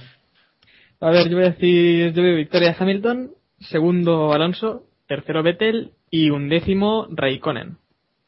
[1.01, 3.31] A ver, yo voy a decir, yo veo victoria de Hamilton,
[3.63, 7.77] segundo Alonso, tercero Vettel y undécimo Raikkonen.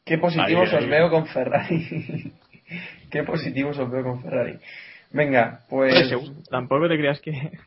[0.05, 0.83] qué positivos Ahí, ahí.
[0.83, 2.33] os veo con Ferrari.
[3.11, 4.57] qué positivos os veo con Ferrari.
[5.11, 6.13] Venga, pues...
[6.49, 7.31] Tampoco te creas que...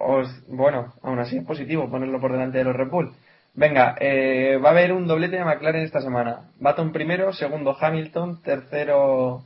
[0.00, 3.12] Os, bueno, aún así es positivo ponerlo por delante de los Red Bull.
[3.54, 6.50] Venga, eh, va a haber un doblete de McLaren esta semana.
[6.60, 9.42] Baton primero, segundo Hamilton, tercero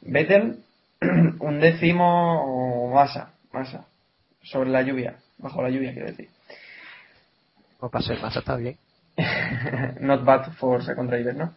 [0.00, 0.56] Vettel,
[1.38, 3.86] un décimo Massa, Massa,
[4.42, 5.14] sobre la lluvia.
[5.38, 6.28] bajo la lluvia, quiero decir.
[7.80, 8.76] O para ser más está bien.
[10.00, 11.54] Not bad for second driver, ¿no?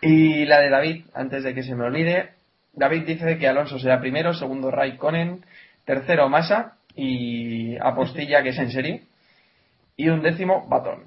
[0.00, 2.30] Y la de David, antes de que se me olvide,
[2.72, 5.44] David dice que Alonso será primero, segundo Raikkonen,
[5.84, 9.02] tercero Massa y apostilla que es en serie
[9.96, 11.04] y un décimo Baton.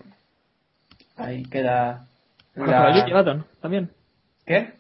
[1.17, 2.07] Ahí queda
[2.55, 3.91] la también.
[4.45, 4.74] ¿Qué?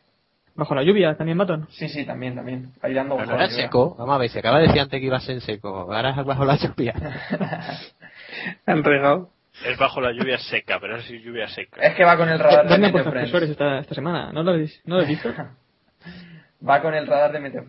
[0.55, 1.67] Bajo la lluvia, también Baton.
[1.69, 2.71] Sí, sí, también, también.
[2.81, 3.65] Ahí dando bajo no la era lluvia.
[3.65, 3.95] seco.
[3.97, 5.91] Vamos a ver, se acaba de decir antes que iba a ser en seco.
[5.93, 6.93] Ahora es bajo la lluvia.
[8.65, 9.29] Han regado.
[9.65, 11.81] Es bajo la lluvia seca, pero es lluvia seca.
[11.81, 14.31] Es que va con el radar de ¿Dónde han Meteo esta, esta semana?
[14.31, 15.33] ¿No lo habéis, no lo habéis visto?
[16.67, 17.63] Va con el radar de Meteo.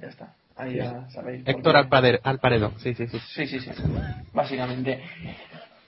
[0.00, 0.34] Ya está.
[0.56, 1.46] Ahí ya sabéis.
[1.46, 1.78] Héctor qué.
[1.78, 2.72] Alparedo, Alparedo.
[2.78, 3.18] Sí, sí, sí.
[3.18, 3.70] Sí, sí, sí.
[4.32, 5.02] Básicamente.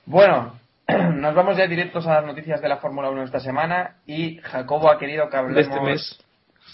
[0.06, 0.58] Bueno,
[1.14, 4.90] nos vamos ya directos a las noticias de la Fórmula 1 esta semana y Jacobo
[4.90, 5.54] ha querido que hablemos...
[5.56, 6.24] De este mes.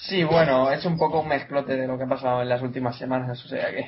[0.00, 2.96] Sí, bueno, es un poco un mezclote de lo que ha pasado en las últimas
[2.96, 3.86] semanas, o sea que...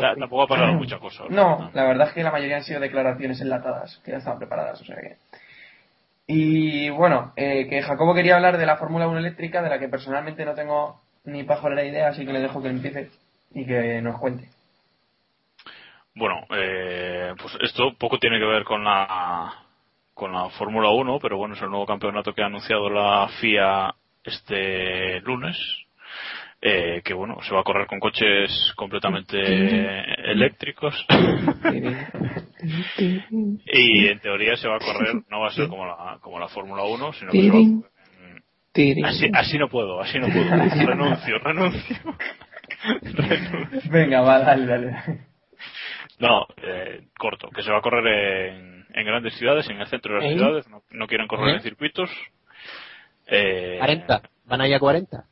[0.00, 1.24] Ta- Tampoco ha pasado mucha cosa.
[1.30, 4.80] No, la verdad es que la mayoría han sido declaraciones enlatadas, que ya estaban preparadas,
[4.80, 5.16] o sea que...
[6.26, 9.88] Y bueno, eh, que Jacobo quería hablar de la Fórmula 1 eléctrica, de la que
[9.88, 13.10] personalmente no tengo ni pajolera idea, así que le dejo que empiece
[13.54, 14.48] y que nos cuente.
[16.14, 19.54] Bueno, eh, pues esto poco tiene que ver con la
[20.14, 23.94] con la Fórmula 1, pero bueno, es el nuevo campeonato que ha anunciado la FIA
[24.28, 25.56] este lunes,
[26.60, 29.38] eh, que bueno, se va a correr con coches completamente
[30.30, 30.94] eléctricos
[33.66, 36.48] y en teoría se va a correr, no va a ser como la, como la
[36.48, 37.98] Fórmula 1, sino que se va a-.
[39.04, 40.50] Así, así no puedo, así no puedo.
[40.86, 41.96] renuncio, renuncio.
[43.12, 43.90] renuncio.
[43.90, 44.96] Venga, va, dale, dale.
[46.20, 48.06] No, eh, corto, que se va a correr
[48.52, 50.36] en, en grandes ciudades, en el centro de las ¿Eh?
[50.36, 51.56] ciudades, no, no quieren correr ¿Eh?
[51.56, 52.10] en circuitos.
[53.28, 54.22] Eh, 40.
[54.46, 55.24] ¿Van a ir a 40?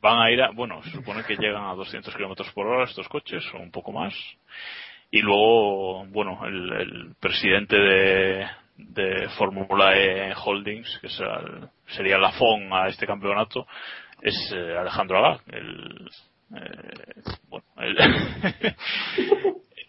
[0.00, 3.08] Van a ir a, bueno, se supone que llegan a 200 kilómetros por hora estos
[3.08, 4.12] coches, o un poco más.
[5.10, 8.46] Y luego, bueno, el, el presidente de,
[8.76, 13.66] de Fórmula E Holdings, que el- sería la FON a este campeonato,
[14.20, 16.10] es eh, Alejandro Agag, el,
[16.56, 17.96] eh, bueno, el,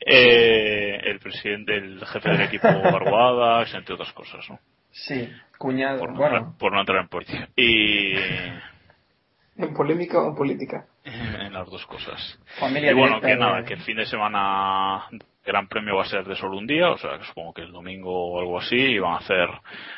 [0.06, 4.60] eh, el presidente, el jefe del equipo Barbadas, entre otras cosas, ¿no?
[4.96, 7.50] Sí, cuñado, Por no, bueno, entrar, por no entrar en política.
[7.56, 8.14] Y
[9.58, 10.86] ¿En polémica o en política?
[11.04, 12.40] en las dos cosas.
[12.60, 15.06] familia Y bueno, que nada, que el fin de semana
[15.46, 17.72] Gran Premio va a ser de solo un día, o sea, que supongo que el
[17.72, 19.48] domingo o algo así, y van a hacer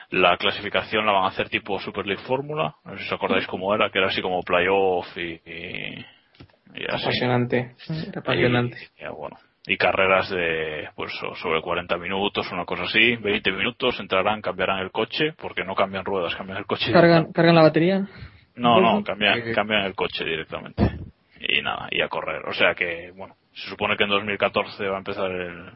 [0.09, 3.47] la clasificación, la van a hacer tipo Super League Fórmula, no sé si os acordáis
[3.47, 6.05] cómo era, que era así como playoff y, y,
[6.75, 7.05] y así.
[7.05, 7.75] Apasionante.
[8.15, 8.77] Apasionante.
[8.97, 13.51] Y, y, bueno, y carreras de pues so- sobre 40 minutos, una cosa así, 20
[13.51, 16.91] minutos, entrarán, cambiarán el coche, porque no cambian ruedas, cambian el coche.
[16.91, 18.07] ¿Cargan, ¿Cargan la batería?
[18.55, 20.83] No, no, cambian, cambian el coche directamente.
[21.39, 22.43] Y nada, y a correr.
[22.47, 25.69] O sea que, bueno, se supone que en 2014 va a empezar el,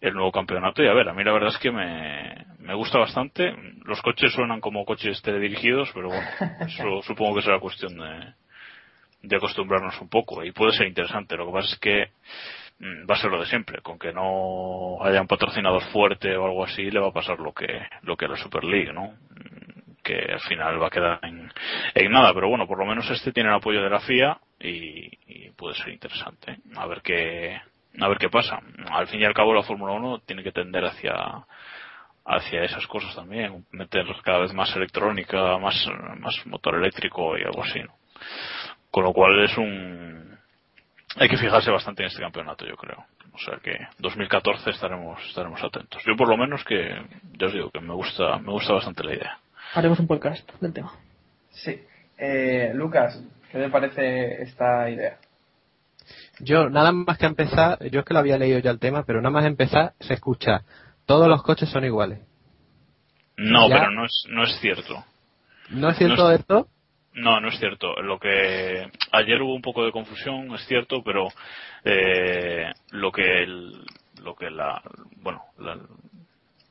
[0.00, 0.82] el nuevo campeonato.
[0.82, 3.54] Y a ver, a mí la verdad es que me, me gusta bastante.
[3.84, 6.26] Los coches suenan como coches teledirigidos, pero bueno,
[6.66, 8.34] eso supongo que será cuestión de,
[9.22, 10.44] de acostumbrarnos un poco.
[10.44, 11.36] Y puede ser interesante.
[11.36, 12.06] Lo que pasa es que
[12.80, 13.80] va a ser lo de siempre.
[13.82, 17.52] Con que no haya un patrocinador fuerte o algo así, le va a pasar lo
[17.52, 17.66] que,
[18.02, 19.14] lo que a la Super League, ¿no?
[20.08, 21.52] que al final va a quedar en,
[21.94, 25.10] en nada, pero bueno, por lo menos este tiene el apoyo de la FIA y,
[25.26, 26.56] y puede ser interesante.
[26.76, 27.60] A ver qué,
[28.00, 28.58] a ver qué pasa.
[28.90, 31.44] Al fin y al cabo la Fórmula 1 tiene que tender hacia
[32.24, 35.74] hacia esas cosas también, meter cada vez más electrónica, más,
[36.18, 37.94] más motor eléctrico y algo así, ¿no?
[38.90, 40.37] Con lo cual es un
[41.18, 43.04] hay que fijarse bastante en este campeonato, yo creo.
[43.32, 46.02] O sea que 2014 estaremos estaremos atentos.
[46.06, 46.90] Yo por lo menos que
[47.38, 49.38] ya os digo que me gusta me gusta bastante la idea.
[49.74, 50.92] Haremos un podcast del tema.
[51.50, 51.80] Sí.
[52.16, 55.18] Eh, Lucas, ¿qué te parece esta idea?
[56.40, 59.20] Yo, nada más que empezar, yo es que lo había leído ya el tema, pero
[59.20, 60.62] nada más empezar se escucha,
[61.06, 62.20] todos los coches son iguales.
[63.36, 63.76] No, Ya.
[63.78, 65.04] pero no es, no es cierto.
[65.70, 66.68] ¿No es cierto No es- esto?
[67.18, 68.00] No, no es cierto.
[68.02, 71.28] Lo que ayer hubo un poco de confusión, es cierto, pero
[71.84, 73.84] eh, lo que el-
[74.22, 74.80] lo que la
[75.22, 75.78] bueno la,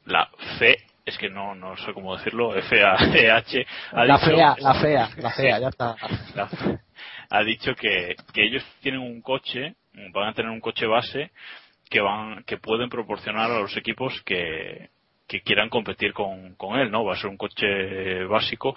[0.05, 0.29] la
[0.59, 4.29] fe es que no no sé cómo decirlo F A E H ha La dicho-
[4.35, 5.95] fea, la fea, la fea, ya está.
[6.35, 6.49] La
[7.29, 9.75] ha dicho que, que ellos tienen un coche,
[10.13, 11.31] van a tener un coche base
[11.89, 14.89] que van, que pueden proporcionar a los equipos que,
[15.27, 17.03] que quieran competir con, con él, ¿no?
[17.03, 18.75] Va a ser un coche básico,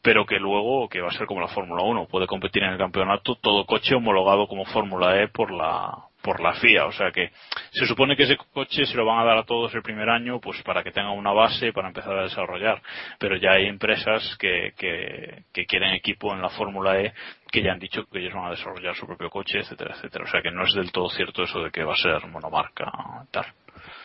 [0.00, 2.78] pero que luego, que va a ser como la Fórmula 1, puede competir en el
[2.78, 6.86] campeonato todo coche homologado como Fórmula E por la, por la FIA.
[6.86, 7.30] O sea que
[7.70, 10.40] se supone que ese coche se lo van a dar a todos el primer año,
[10.40, 12.80] pues para que tengan una base para empezar a desarrollar.
[13.18, 17.12] Pero ya hay empresas que, que, que quieren equipo en la Fórmula E
[17.50, 20.24] que ya han dicho que ellos van a desarrollar su propio coche, etcétera, etcétera.
[20.24, 22.92] O sea que no es del todo cierto eso de que va a ser monomarca
[23.30, 23.46] tal.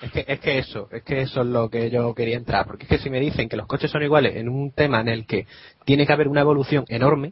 [0.03, 2.83] Es que, es que eso, es que eso es lo que yo quería entrar, porque
[2.83, 5.25] es que si me dicen que los coches son iguales en un tema en el
[5.25, 5.47] que
[5.85, 7.31] tiene que haber una evolución enorme,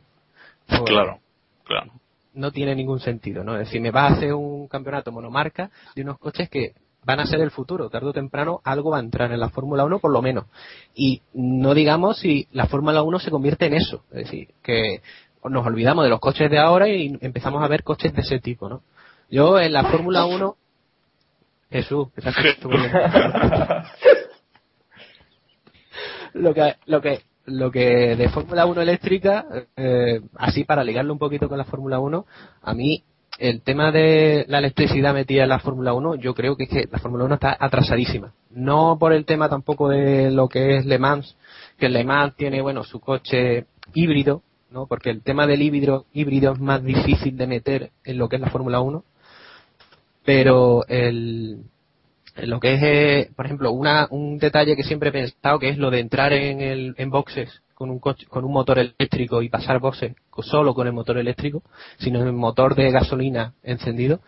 [0.68, 1.20] pues Claro,
[1.66, 1.92] claro.
[2.34, 3.56] no tiene ningún sentido, ¿no?
[3.56, 7.26] Es decir, me vas a hacer un campeonato monomarca de unos coches que van a
[7.26, 10.12] ser el futuro, tarde o temprano algo va a entrar en la Fórmula 1 por
[10.12, 10.46] lo menos.
[10.96, 15.02] Y no digamos si la Fórmula 1 se convierte en eso, es decir, que
[15.44, 18.70] nos olvidamos de los coches de ahora y empezamos a ver coches de ese tipo,
[18.70, 18.82] ¿no?
[19.30, 20.56] Yo en la Fórmula 1
[21.72, 22.22] Jesús, que
[26.34, 31.20] lo que lo que lo que de Fórmula 1 eléctrica eh, así para ligarlo un
[31.20, 32.26] poquito con la Fórmula 1
[32.62, 33.04] a mí
[33.40, 36.88] el tema de la electricidad metida en la Fórmula 1 yo creo que es que
[36.92, 38.34] la Fórmula 1 está atrasadísima.
[38.52, 41.38] No por el tema tampoco de lo que es Le Mans
[41.80, 46.52] que Le Mans tiene bueno su coche híbrido no porque el tema del híbrido híbrido
[46.54, 49.04] es más difícil de meter en lo que es la Fórmula 1
[50.24, 51.64] pero el
[52.38, 55.78] lo que es, eh, por ejemplo, una, un detalle que siempre he pensado que es
[55.78, 59.50] lo de entrar en, el, en boxes con un coche, con un motor eléctrico y
[59.50, 61.62] pasar boxes solo con el motor eléctrico,
[61.98, 64.22] sino el motor de gasolina encendido,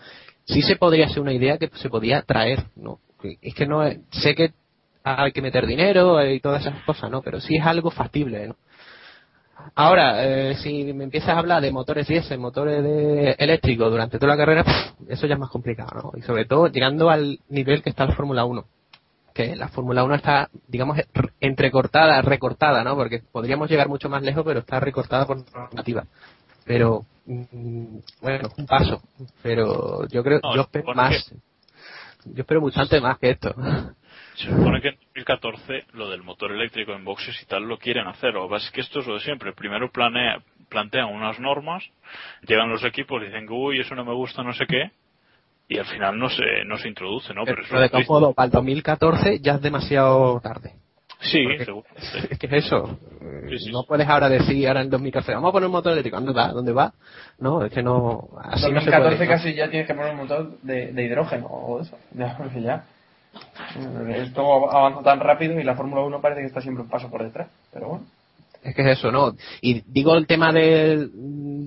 [0.45, 2.99] sí se podría ser una idea que se podía traer, ¿no?
[3.41, 4.51] Es que no, sé que
[5.03, 7.21] hay que meter dinero y todas esas cosas, ¿no?
[7.21, 8.55] Pero sí es algo factible, ¿no?
[9.75, 14.33] Ahora, eh, si me empiezas a hablar de motores diésel, motores de eléctricos durante toda
[14.33, 16.11] la carrera, pff, eso ya es más complicado, ¿no?
[16.17, 18.65] Y sobre todo llegando al nivel que está la Fórmula 1.
[19.33, 20.97] Que la Fórmula 1 está, digamos,
[21.39, 22.95] entrecortada, recortada, ¿no?
[22.95, 26.05] Porque podríamos llegar mucho más lejos, pero está recortada por normativa.
[26.65, 29.01] Pero, mm, bueno, un paso.
[29.41, 31.33] Pero yo creo, No, yo espero más.
[32.25, 33.53] Yo espero bastante más que esto.
[34.35, 38.07] Se supone que en 2014 lo del motor eléctrico en boxes y tal lo quieren
[38.07, 38.33] hacer.
[38.33, 39.53] Lo que pasa es que esto es lo de siempre.
[39.53, 41.83] Primero planea, plantean unas normas,
[42.47, 44.91] llegan los equipos y dicen que uy, eso no me gusta, no sé qué,
[45.67, 47.45] y al final no se, no se introduce, ¿no?
[47.45, 50.73] Pero eso Lo de todos modos, para el 2014 ya es demasiado tarde.
[51.21, 51.87] Sí, Porque- seguro.
[52.29, 52.99] Es que es eso.
[53.49, 56.17] Sí, sí, no puedes ahora decir, ahora en 2014, vamos a poner un motor eléctrico.
[56.17, 56.47] ¿Dónde va?
[56.49, 56.93] ¿Dónde va?
[57.39, 58.29] No, es que no.
[58.41, 59.29] Así no se 2014 puede.
[59.29, 59.31] ¿no?
[59.35, 61.97] casi ya tienes que poner un motor de, de hidrógeno o eso.
[62.15, 62.85] Ya, porque ya.
[64.15, 67.23] Esto avanza tan rápido y la Fórmula 1 parece que está siempre un paso por
[67.23, 67.47] detrás.
[67.71, 68.05] Pero bueno.
[68.63, 69.33] Es que es eso, ¿no?
[69.59, 71.11] Y digo el tema del,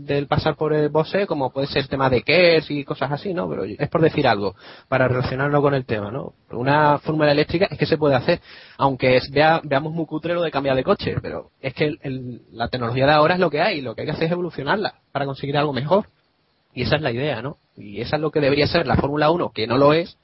[0.06, 3.34] del pasar por el Bose, como puede ser el tema de KERS y cosas así,
[3.34, 3.50] ¿no?
[3.50, 4.54] Pero es por decir algo,
[4.88, 6.32] para relacionarlo con el tema, ¿no?
[6.52, 8.40] Una fórmula eléctrica es que se puede hacer,
[8.78, 12.68] aunque vea- veamos muy cutre lo de cambiar de coche, pero es que el- la
[12.68, 15.26] tecnología de ahora es lo que hay, lo que hay que hacer es evolucionarla para
[15.26, 16.06] conseguir algo mejor.
[16.72, 17.58] Y esa es la idea, ¿no?
[17.76, 20.16] Y esa es lo que debería ser la Fórmula 1, que no lo es.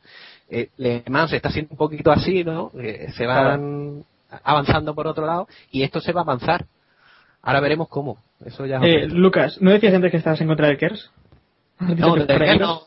[0.54, 2.70] Eh, Le Mans está siendo un poquito así, ¿no?
[2.78, 4.04] Eh, se van
[4.44, 6.66] avanzando por otro lado y esto se va a avanzar.
[7.40, 8.18] Ahora veremos cómo.
[8.44, 8.78] Eso ya.
[8.82, 11.10] Eh, Lucas, ¿no decías antes que estabas en contra del KERS?
[11.78, 12.82] ¿Has dicho no, del DR no?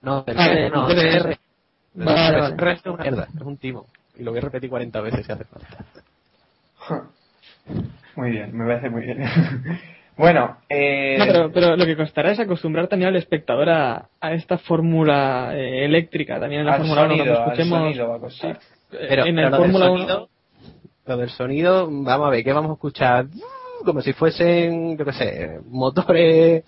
[0.00, 0.22] no.
[0.22, 0.88] Del Ah, no.
[0.88, 1.36] del
[1.94, 2.72] Vale, vale.
[2.72, 3.28] Es una mierda.
[3.34, 3.86] Es un timo.
[4.16, 5.84] Y lo voy a repetir 40 veces si hace falta.
[8.16, 9.24] Muy bien, me parece muy bien.
[10.16, 14.32] bueno, eh, No, pero, pero lo que costará es acostumbrar también al espectador a, a
[14.34, 18.16] esta fórmula eh, eléctrica, también en la Fórmula 1 sonido, cuando al escuchemos sonido va
[18.16, 18.50] a costar.
[18.92, 20.28] eh, Pero, en pero el lo del Fórmula 1 sonido,
[21.06, 23.26] lo del sonido, vamos a ver, ¿qué vamos a escuchar?
[23.84, 26.64] Como si fuesen, yo qué sé, motores.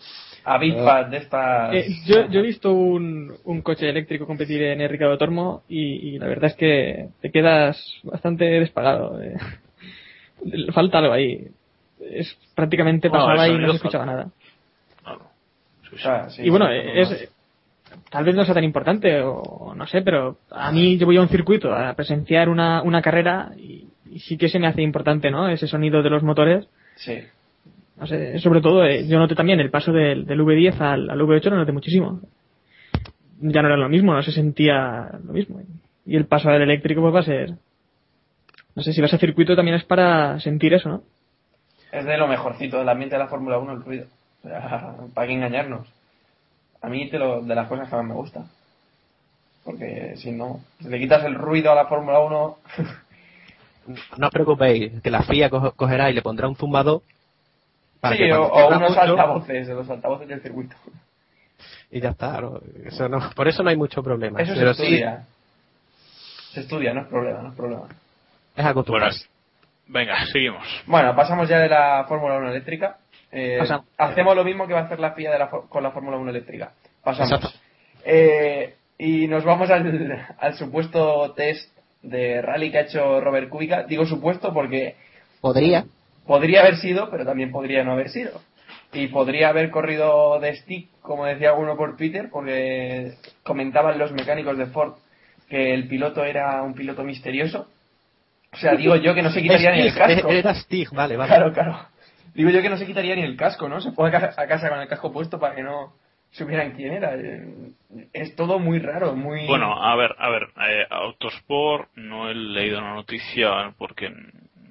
[0.46, 1.74] Avispas de estas.
[1.74, 6.08] Eh, yo, yo he visto un, un coche eléctrico competir en el Ricardo Tormo y,
[6.16, 9.22] y la verdad es que te quedas bastante despagado.
[9.22, 9.36] eh.
[10.74, 11.46] Falta algo ahí.
[12.00, 14.28] Es prácticamente pasaba y no se escuchaba nada.
[15.02, 15.22] Claro.
[15.82, 16.02] Sí, sí.
[16.06, 17.30] Ah, sí, y bueno, es,
[18.10, 21.20] tal vez no sea tan importante o no sé, pero a mí yo voy a
[21.20, 25.30] un circuito a presenciar una, una carrera y, y sí que se me hace importante,
[25.30, 25.48] ¿no?
[25.48, 26.66] Ese sonido de los motores.
[26.96, 27.18] Sí.
[27.96, 31.20] No sé, sobre todo, eh, yo noté también el paso del, del V10 al, al
[31.20, 32.20] V8, lo noté muchísimo.
[33.40, 35.60] Ya no era lo mismo, no se sentía lo mismo.
[36.06, 37.54] Y el paso al eléctrico pues va a ser...
[38.74, 41.02] No sé, si vas a circuito también es para sentir eso, ¿no?
[41.94, 44.06] Es de lo mejorcito del ambiente de la Fórmula 1 el ruido.
[44.44, 45.86] O sea, para qué engañarnos.
[46.82, 48.44] A mí de, lo, de las cosas que más me gusta.
[49.64, 52.58] Porque si no, si le quitas el ruido a la Fórmula 1,
[54.16, 57.02] No os preocupéis, que la FIA co- cogerá y le pondrá un zumbador.
[58.00, 60.74] Para sí, que o, unos mucho- altavoces, de los altavoces del circuito.
[61.90, 62.60] Y ya está, ¿no?
[62.86, 64.40] Eso no- por eso no hay mucho problema.
[64.40, 65.26] Eso se sí, estudia.
[66.52, 67.88] Se estudia, no es problema, no es problema.
[68.56, 69.26] es acostumbrarse.
[69.88, 70.66] Venga, seguimos.
[70.86, 72.98] Bueno, pasamos ya de la Fórmula 1 eléctrica.
[73.32, 73.86] Eh, Pasamos.
[73.98, 76.30] hacemos lo mismo que va a hacer la FIA de la, con la Fórmula 1
[76.30, 76.72] eléctrica.
[77.02, 77.60] Pasamos.
[78.04, 81.70] Eh, y nos vamos al, al supuesto test
[82.02, 83.82] de rally que ha hecho Robert Kubica.
[83.84, 84.94] Digo supuesto porque
[85.40, 85.84] Podría.
[86.26, 88.40] podría haber sido, pero también podría no haber sido.
[88.92, 94.56] Y podría haber corrido de stick, como decía uno por Twitter, porque comentaban los mecánicos
[94.56, 94.94] de Ford
[95.48, 97.68] que el piloto era un piloto misterioso.
[98.54, 100.30] O sea, digo yo que no se quitaría ni el casco.
[100.30, 101.28] Era Stig, vale, vale.
[101.28, 101.78] Claro, claro.
[102.34, 103.80] Digo yo que no se quitaría ni el casco, ¿no?
[103.80, 105.94] Se fue a casa, a casa con el casco puesto para que no
[106.30, 107.14] supieran quién era.
[108.12, 109.46] Es todo muy raro, muy...
[109.46, 114.10] Bueno, a ver, a ver, eh, Autosport, no he leído la noticia porque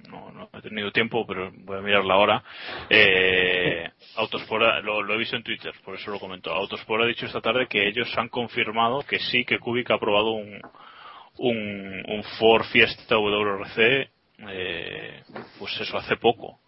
[0.09, 2.43] no, no he tenido tiempo, pero voy a mirarla ahora.
[2.89, 6.51] Eh, Autosport, lo, lo he visto en Twitter, por eso lo comento.
[6.51, 10.31] Autosport ha dicho esta tarde que ellos han confirmado que sí, que Kubica ha aprobado
[10.31, 10.59] un,
[11.37, 14.09] un, un Ford Fiesta WRC,
[14.49, 15.23] eh,
[15.59, 16.59] pues eso hace poco.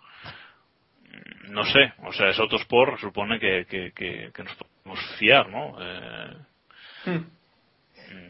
[1.49, 5.77] No sé, o sea, es Autosport, supone que, que, que, que nos podemos fiar, ¿no?
[5.79, 6.33] Eh,
[7.05, 7.25] Hmm.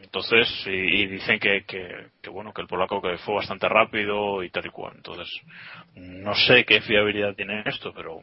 [0.03, 0.69] entonces, y,
[1.03, 4.65] y dicen que, que, que, bueno, que el polaco que fue bastante rápido y tal
[4.65, 4.93] y cual.
[4.95, 5.27] Entonces,
[5.95, 8.21] no sé qué fiabilidad tiene esto, pero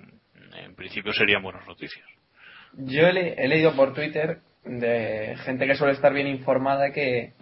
[0.54, 2.06] en principio serían buenas noticias.
[2.74, 7.32] Yo he, le- he leído por Twitter de gente que suele estar bien informada que,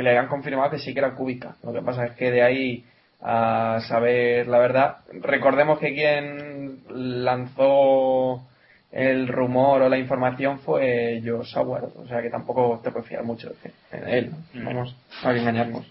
[0.00, 1.56] que le han confirmado que sí que era cúbica.
[1.62, 2.84] Lo que pasa es que de ahí
[3.20, 8.46] a saber la verdad, recordemos que quien lanzó
[8.92, 13.22] el rumor o la información fue Joe Sauer, o sea que tampoco te puedes fiar
[13.24, 15.86] mucho de él, vamos a engañarnos.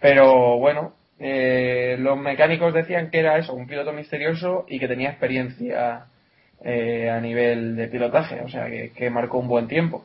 [0.00, 5.10] Pero bueno, eh, los mecánicos decían que era eso, un piloto misterioso y que tenía
[5.10, 6.04] experiencia
[6.64, 10.04] eh, a nivel de pilotaje, o sea que, que marcó un buen tiempo.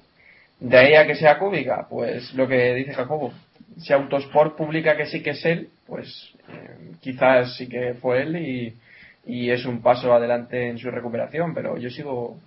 [0.60, 3.32] De ahí a que sea cúbica, pues lo que dice Jacobo,
[3.78, 8.36] si Autosport publica que sí que es él, pues eh, quizás sí que fue él
[8.38, 8.76] y,
[9.26, 12.40] y es un paso adelante en su recuperación, pero yo sigo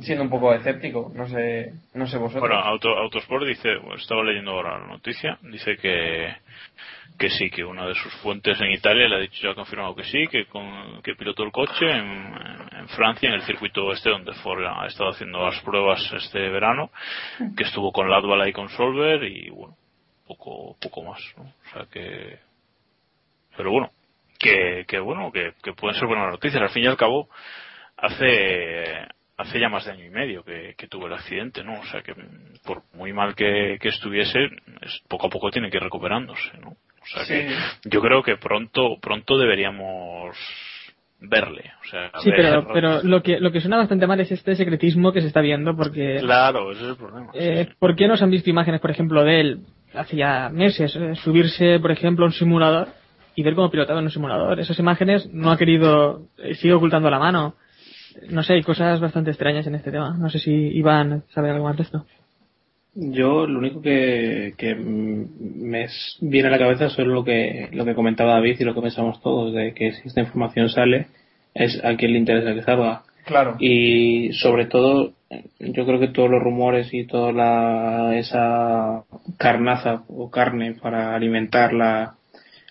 [0.00, 2.48] siendo un poco escéptico, no sé, no sé vosotros.
[2.48, 6.34] Bueno, Auto, Autosport dice, estaba leyendo ahora la noticia, dice que,
[7.18, 9.94] que sí, que una de sus fuentes en Italia le ha dicho, ya ha confirmado
[9.94, 12.34] que sí, que, con, que pilotó el coche en,
[12.76, 16.90] en Francia, en el circuito este donde Ford ha estado haciendo las pruebas este verano,
[17.56, 19.76] que estuvo con Latvala y con Solver y bueno,
[20.26, 21.44] poco, poco más, ¿no?
[21.44, 22.38] O sea que,
[23.56, 23.90] pero bueno,
[24.38, 26.62] que, que bueno, que, que pueden ser buenas noticias.
[26.62, 27.28] Al fin y al cabo,
[27.96, 29.06] hace,
[29.38, 31.78] hace ya más de año y medio que, que tuvo el accidente, ¿no?
[31.80, 32.12] O sea que
[32.66, 34.38] por muy mal que, que estuviese,
[34.82, 36.70] es- poco a poco tiene que ir recuperándose, ¿no?
[36.70, 37.48] O sea que
[37.88, 40.36] yo creo que pronto, pronto deberíamos
[41.20, 41.72] verle.
[41.84, 44.54] O sea, Sí, ver- pero, pero lo que lo que suena bastante mal es este
[44.56, 47.30] secretismo que se está viendo, porque Claro, ese es el problema.
[47.34, 49.60] eh, ¿por qué no se han visto imágenes, por ejemplo, de él
[49.94, 52.88] hace ya meses eh, subirse, por ejemplo, a un simulador
[53.34, 54.58] y ver cómo pilotaba en un simulador?
[54.60, 57.54] Esas imágenes no ha querido, eh, sigue ocultando la mano.
[58.30, 60.16] No sé, hay cosas bastante extrañas en este tema.
[60.18, 62.04] No sé si Iván sabe algo más de esto.
[62.94, 65.86] Yo lo único que, que me
[66.20, 69.20] viene a la cabeza es lo que, lo que comentaba David y lo que pensamos
[69.22, 71.06] todos, de que si esta información sale,
[71.54, 73.02] es a quien le interesa que salga.
[73.24, 73.56] Claro.
[73.60, 75.12] Y sobre todo,
[75.60, 79.04] yo creo que todos los rumores y toda la, esa
[79.36, 82.14] carnaza o carne para alimentar la,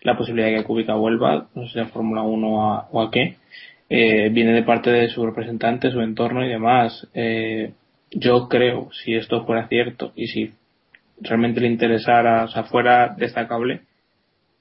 [0.01, 3.11] la posibilidad de que Kubica vuelva, no sé si a Fórmula 1 a- o a
[3.11, 3.35] qué,
[3.89, 7.07] eh, viene de parte de su representante, su entorno y demás.
[7.13, 7.71] Eh,
[8.11, 10.51] yo creo, si esto fuera cierto y si
[11.21, 13.81] realmente le interesara, o sea, fuera destacable,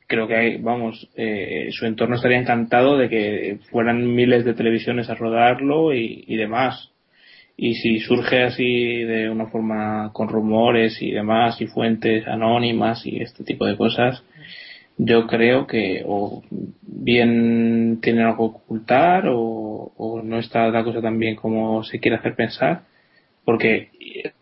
[0.07, 5.11] creo que hay, vamos, eh, su entorno estaría encantado de que fueran miles de televisiones
[5.11, 6.93] a rodarlo y, y demás.
[7.57, 13.23] Y si surge así de una forma con rumores y demás y fuentes anónimas y
[13.23, 14.23] este tipo de cosas,
[14.99, 16.43] yo creo que o
[16.83, 22.01] bien tienen algo que ocultar o, o no está la cosa tan bien como se
[22.01, 22.83] quiere hacer pensar
[23.45, 23.91] porque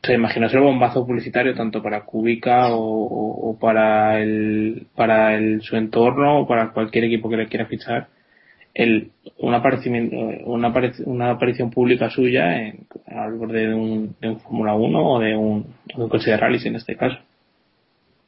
[0.03, 6.41] se imagina ser bombazo publicitario tanto para Kubica o, para el para el su entorno
[6.41, 8.09] o para cualquier equipo que le quiera fichar
[8.75, 10.11] el una aparición
[10.47, 15.11] una, apari- una aparición pública suya en, al borde de un, de un Fórmula 1
[15.13, 17.19] o de un, de un coche de rally en este caso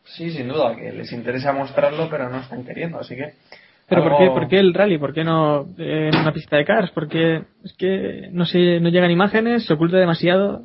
[0.07, 3.35] Sí, sin duda, que les interesa mostrarlo, pero no están queriendo, así que...
[3.89, 4.99] Pero ¿por qué, ¿por qué el rally?
[4.99, 6.91] ¿Por qué no eh, en una pista de cars?
[6.91, 10.63] Porque es que no sé, no llegan imágenes, se oculta demasiado.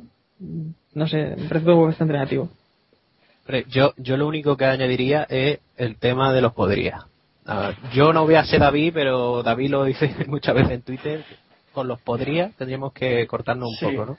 [0.94, 2.48] No sé, me parece todo bastante negativo.
[3.68, 7.06] Yo, yo lo único que añadiría es el tema de los podría.
[7.44, 10.82] A ver, yo no voy a ser David, pero David lo dice muchas veces en
[10.82, 11.24] Twitter.
[11.72, 13.96] Con los podría tendríamos que cortarnos un Sí.
[13.96, 14.18] poco, ¿no?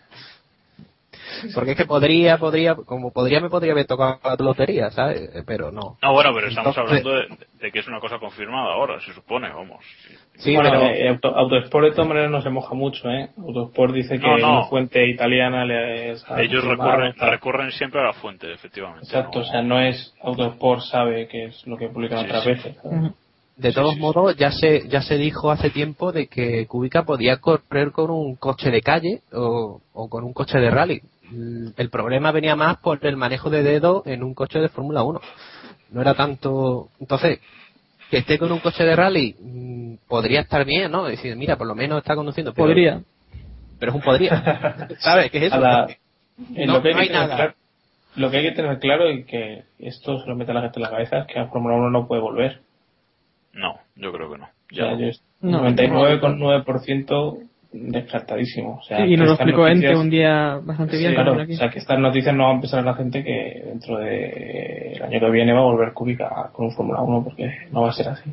[1.53, 5.29] Porque es que podría, podría, como podría me podría haber tocado la lotería, ¿sabes?
[5.45, 5.97] Pero no.
[6.01, 9.13] No, bueno, pero estamos Entonces- hablando de, de que es una cosa confirmada ahora, se
[9.13, 9.83] supone, vamos.
[10.37, 13.29] Sí, bueno, eh, Auto- Autosport de todas maneras no se moja mucho, ¿eh?
[13.37, 14.51] Autosport dice que No, no.
[14.59, 19.05] una fuente italiana le es Ellos recurren, recurren siempre a la fuente, efectivamente.
[19.05, 19.45] Exacto, ¿no?
[19.45, 22.49] o sea, no es Autosport sabe que es lo que publican Sí, otras sí.
[22.49, 22.75] veces.
[22.81, 23.11] ¿sabes?
[23.55, 27.91] De todos modos, ya se, ya se dijo hace tiempo de que Kubica podía correr
[27.91, 31.01] con un coche de calle o, o con un coche de rally.
[31.29, 35.03] Mm, El problema venía más por el manejo de dedo en un coche de Fórmula
[35.03, 35.21] 1.
[35.91, 36.89] No era tanto.
[36.99, 37.39] Entonces,
[38.09, 41.05] que esté con un coche de rally mm, podría estar bien, ¿no?
[41.05, 42.53] Decir, mira, por lo menos está conduciendo.
[42.53, 43.01] Pero, Podría.
[43.79, 44.87] Pero es un podría.
[44.99, 45.59] ¿Sabes qué es eso?
[45.59, 45.87] La-
[46.55, 47.35] en no- lo, que hay no hay nada.
[47.35, 47.53] claro,
[48.15, 50.79] lo que hay que tener claro y que esto se lo mete a la gente
[50.79, 52.61] en la cabeza es que a Fórmula 1 no puede volver.
[53.53, 54.45] No, yo creo que no.
[54.45, 54.97] O sea, Ya.
[54.97, 55.59] yo No.
[55.69, 57.37] 99,9%
[57.71, 58.79] descartadísimo.
[58.81, 61.11] O sea, Sí, y nos lo explicó Ente noticias- un día bastante bien.
[61.11, 61.53] Sí, también claro, aquí.
[61.53, 65.01] o sea, que estas noticias no van a pensar en la gente que dentro del
[65.03, 67.93] año que viene va a volver Kubica con un Fórmula 1 porque no va a
[67.93, 68.31] ser así.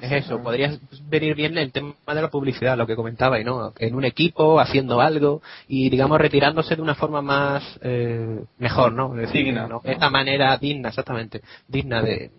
[0.00, 0.72] Es eso, podría
[1.08, 4.58] venir bien el tema de la publicidad, lo que comentaba, y no, en un equipo,
[4.58, 9.14] haciendo algo, y digamos retirándose de una forma más eh, mejor, ¿no?
[9.14, 9.68] Es decir, Digna.
[9.68, 9.80] ¿no?
[9.84, 12.30] Esta manera digna, exactamente, digna de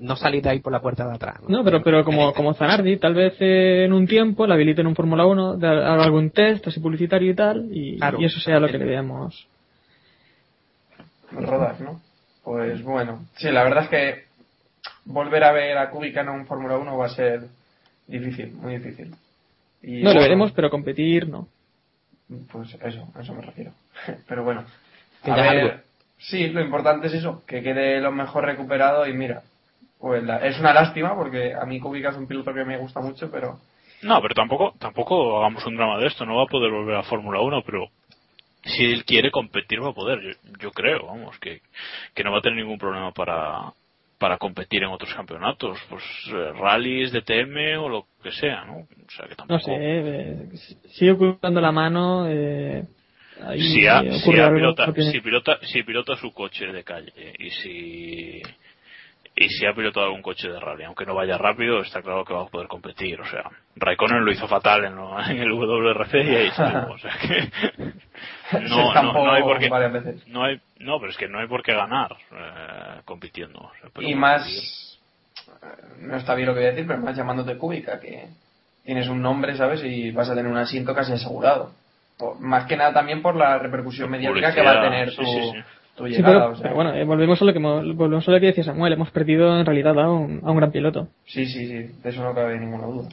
[0.00, 1.36] no salir de ahí por la puerta de atrás.
[1.42, 1.48] ¿no?
[1.58, 4.88] No, pero, pero como, como Zanardi, tal vez eh, en un tiempo la habiliten en
[4.88, 8.20] un Fórmula 1, de- haga algún test así publicitario y tal, y, Claro.
[8.20, 9.46] y eso sea lo que le veamos.
[11.32, 12.00] rodar, ¿no?
[12.44, 14.24] Pues bueno, sí, la verdad es que
[15.04, 17.42] volver a ver a Kubica en un Fórmula 1 va a ser
[18.06, 19.14] difícil, muy difícil.
[19.82, 21.48] Y No, lo veremos, pero competir no.
[22.50, 23.72] Pues eso, a eso me refiero.
[24.28, 24.64] Pero bueno,
[25.24, 25.74] Que a ya ver, algo.
[26.18, 29.42] sí, lo importante es eso, que quede lo mejor recuperado y mira,
[30.00, 33.00] pues la- es una lástima porque a mí Kubica es un piloto que me gusta
[33.00, 33.58] mucho, pero
[34.02, 36.24] No, pero tampoco, tampoco hagamos un drama de esto.
[36.24, 37.88] No va a poder volver a Fórmula 1, pero
[38.64, 40.20] si él quiere competir va a poder.
[40.22, 40.30] Yo,
[40.60, 41.62] yo creo, vamos, que,
[42.14, 43.72] que no va a tener ningún problema para,
[44.18, 48.78] para competir en otros campeonatos, pues eh, rallies, DTM o lo que sea, ¿no?
[48.80, 49.54] O sea que tampoco.
[49.54, 50.48] No sé, eh,
[50.90, 52.26] sigue ocultando la mano.
[52.28, 52.84] Eh,
[53.44, 57.12] ahí si, ha- eh, si algo, pilota, si pilota si pilota su coche de calle
[57.38, 58.42] y si
[59.40, 62.34] y si ha pilotado algún coche de rally aunque no vaya rápido está claro que
[62.34, 63.44] va a poder competir o sea
[63.76, 67.50] Raikkonen lo hizo fatal en, lo- en el WRC y ahí estuvo o sea que
[68.68, 69.68] no, no, no hay por qué
[70.26, 73.90] no hay no pero es que no hay por qué ganar eh, compitiendo o sea,
[73.94, 74.98] pero y más,
[75.48, 75.66] eh,
[76.00, 78.28] no está bien lo que voy a decir, pero más llamándote Kubica, que
[78.84, 79.82] tienes un nombre, ¿sabes?
[79.84, 81.72] Y vas a tener un asiento casi asegurado.
[82.16, 85.40] Por- más que nada también por la repercusión mediática que va a tener tu, sí,
[85.52, 85.52] sí.
[85.52, 85.62] tu Sí,
[86.06, 86.34] llegada.
[86.34, 86.62] pero, o sea.
[86.62, 88.92] pero bueno, eh, volvemos a lo que volvemos a lo que decía Samuel.
[88.92, 91.08] Hemos perdido en realidad a un, a un gran piloto.
[91.26, 93.08] Sí, sí, sí, de eso no cabe ninguna duda.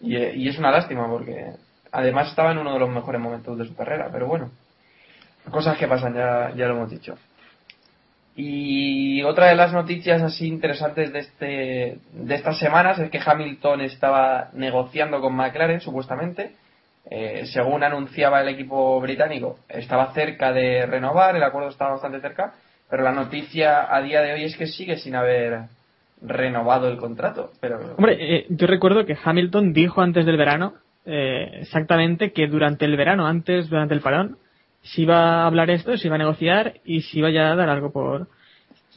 [0.00, 1.52] Y, eh, y es una lástima porque
[1.92, 4.50] además estaba en uno de los mejores momentos de su carrera, pero bueno,
[5.50, 7.16] cosas que pasan, ya, ya lo hemos dicho.
[8.40, 13.80] Y otra de las noticias así interesantes de, este, de estas semanas es que Hamilton
[13.80, 16.52] estaba negociando con McLaren, supuestamente.
[17.10, 22.52] Eh, según anunciaba el equipo británico, estaba cerca de renovar, el acuerdo estaba bastante cerca,
[22.90, 25.68] pero la noticia a día de hoy es que sigue sin haber
[26.20, 27.52] renovado el contrato.
[27.60, 30.74] Pero Hombre, eh, yo recuerdo que Hamilton dijo antes del verano,
[31.06, 34.36] eh, exactamente, que durante el verano, antes, durante el parón,
[34.82, 37.70] se iba a hablar esto, se iba a negociar y se iba ya a dar
[37.70, 38.28] algo por.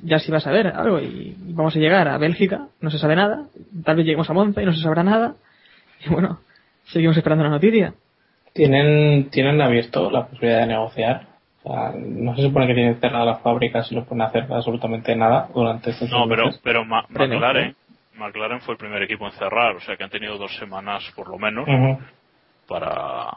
[0.03, 3.15] Ya se iba a saber algo y vamos a llegar a Bélgica, no se sabe
[3.15, 3.45] nada,
[3.83, 5.35] tal vez lleguemos a Monza y no se sabrá nada.
[6.03, 6.39] Y bueno,
[6.85, 7.93] seguimos esperando la noticia.
[8.53, 11.27] ¿Tienen, tienen abierto la posibilidad de negociar?
[11.63, 15.15] O sea, no se supone que tienen cerradas las fábricas y no pueden hacer absolutamente
[15.15, 17.75] nada durante estos no pero pero Ma- Hombre, no, McLaren
[18.15, 21.29] McLaren fue el primer equipo en cerrar o sea que han tenido dos semanas por
[21.29, 21.67] lo menos
[22.67, 23.29] para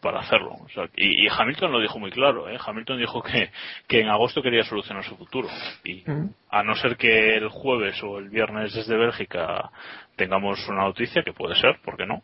[0.00, 0.50] para hacerlo.
[0.64, 2.48] O sea, y, y Hamilton lo dijo muy claro.
[2.48, 2.56] ¿eh?
[2.64, 3.50] Hamilton dijo que,
[3.88, 5.48] que en agosto quería solucionar su futuro.
[5.84, 6.04] Y
[6.50, 9.68] a no ser que el jueves o el viernes desde Bélgica
[10.14, 12.22] tengamos una noticia, que puede ser, ¿por qué no?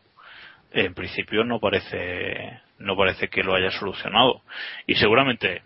[0.75, 4.43] En principio no parece, no parece que lo haya solucionado.
[4.87, 5.63] Y seguramente,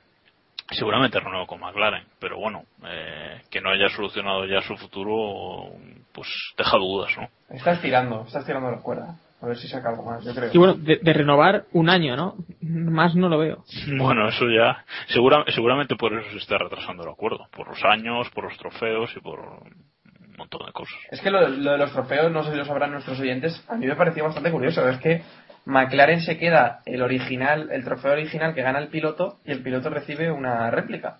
[0.70, 2.04] seguramente renuevo con McLaren.
[2.18, 5.70] Pero bueno, eh, que no haya solucionado ya su futuro,
[6.12, 7.28] pues deja dudas, ¿no?
[7.54, 9.16] está estirando, está estirando la cuerda.
[9.40, 10.50] A ver si saca algo más, yo creo.
[10.52, 12.36] Y bueno, de, de renovar un año, ¿no?
[12.62, 13.64] Más no lo veo.
[13.98, 18.30] Bueno, eso ya, segura, seguramente por eso se está retrasando el acuerdo, por los años,
[18.30, 19.62] por los trofeos y por
[20.36, 20.96] un montón de cosas.
[21.10, 23.76] Es que lo, lo de los trofeos, no sé si lo sabrán nuestros oyentes, a
[23.76, 24.88] mí me pareció bastante curioso.
[24.88, 25.22] Es que
[25.64, 29.88] McLaren se queda el original, el trofeo original que gana el piloto y el piloto
[29.90, 31.18] recibe una réplica.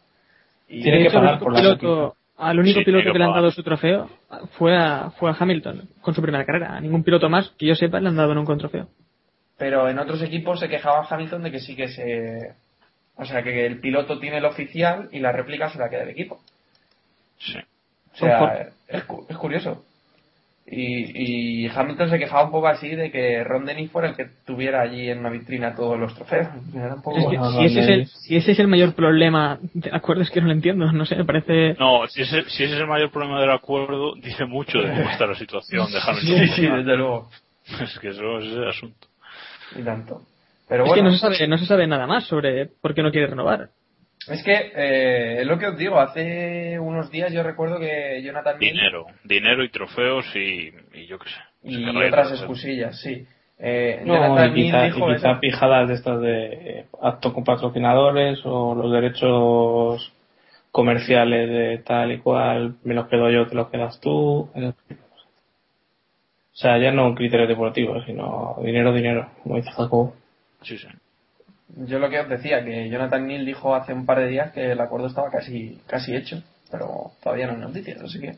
[0.68, 3.50] Y Tiene que pagar por la piloto- al único Sí, piloto que le han dado
[3.50, 4.10] su trofeo
[4.58, 6.76] fue a, fue a Hamilton, con su primera carrera.
[6.76, 8.88] A ningún piloto más que yo sepa le han dado nunca un trofeo.
[9.56, 12.52] Pero en otros equipos se quejaba Hamilton de que sí que se.
[13.16, 16.10] O sea, que el piloto tiene el oficial y la réplica se la queda el
[16.10, 16.40] equipo.
[17.38, 17.58] Sí.
[18.16, 19.84] O sea, es, cu- es curioso.
[20.68, 24.26] Y, y Hamilton se quejaba un poco así de que Ron Dennis fuera el que
[24.44, 26.48] tuviera allí en una vitrina todos los trofeos.
[26.74, 29.60] Era un poco- Es que si, ese es el, si ese es el mayor problema,
[29.74, 31.74] de acuerdo, es que no lo entiendo, no sé, me parece...
[31.78, 35.08] No, si ese, si ese es el mayor problema del acuerdo, dice mucho de cómo
[35.10, 36.38] está la situación de Hamilton.
[36.48, 37.30] Sí, sí, desde luego.
[37.80, 39.06] Es que eso es el asunto.
[39.78, 40.22] Y tanto.
[40.68, 43.04] Pero es bueno, que no se, sabe, no se sabe nada más sobre por qué
[43.04, 43.68] no quiere renovar.
[44.28, 45.98] Es que eh, es lo que os digo.
[45.98, 51.28] Hace unos días yo recuerdo que Jonathan Dinero, dinero y trofeos y, y yo qué
[51.28, 51.36] sé.
[51.62, 53.26] y otras excusillas, sí.
[53.58, 55.40] Eh, No, Jonathan y quizá, y quizá eso.
[55.40, 60.12] pijadas de estas de eh, acto con patrocinadores o los derechos
[60.70, 64.50] comerciales de tal y cual, me los quedo yo, te los quedas tú.
[66.56, 70.14] O sea, ya no criterios deportivos, sino dinero, dinero, como dice Jacobo.
[70.62, 70.88] Sí, sí.
[71.68, 74.72] Yo lo que os decía, que Jonathan Neal dijo hace un par de días que
[74.72, 78.36] el acuerdo estaba casi casi hecho, pero todavía no hay noticias, así que...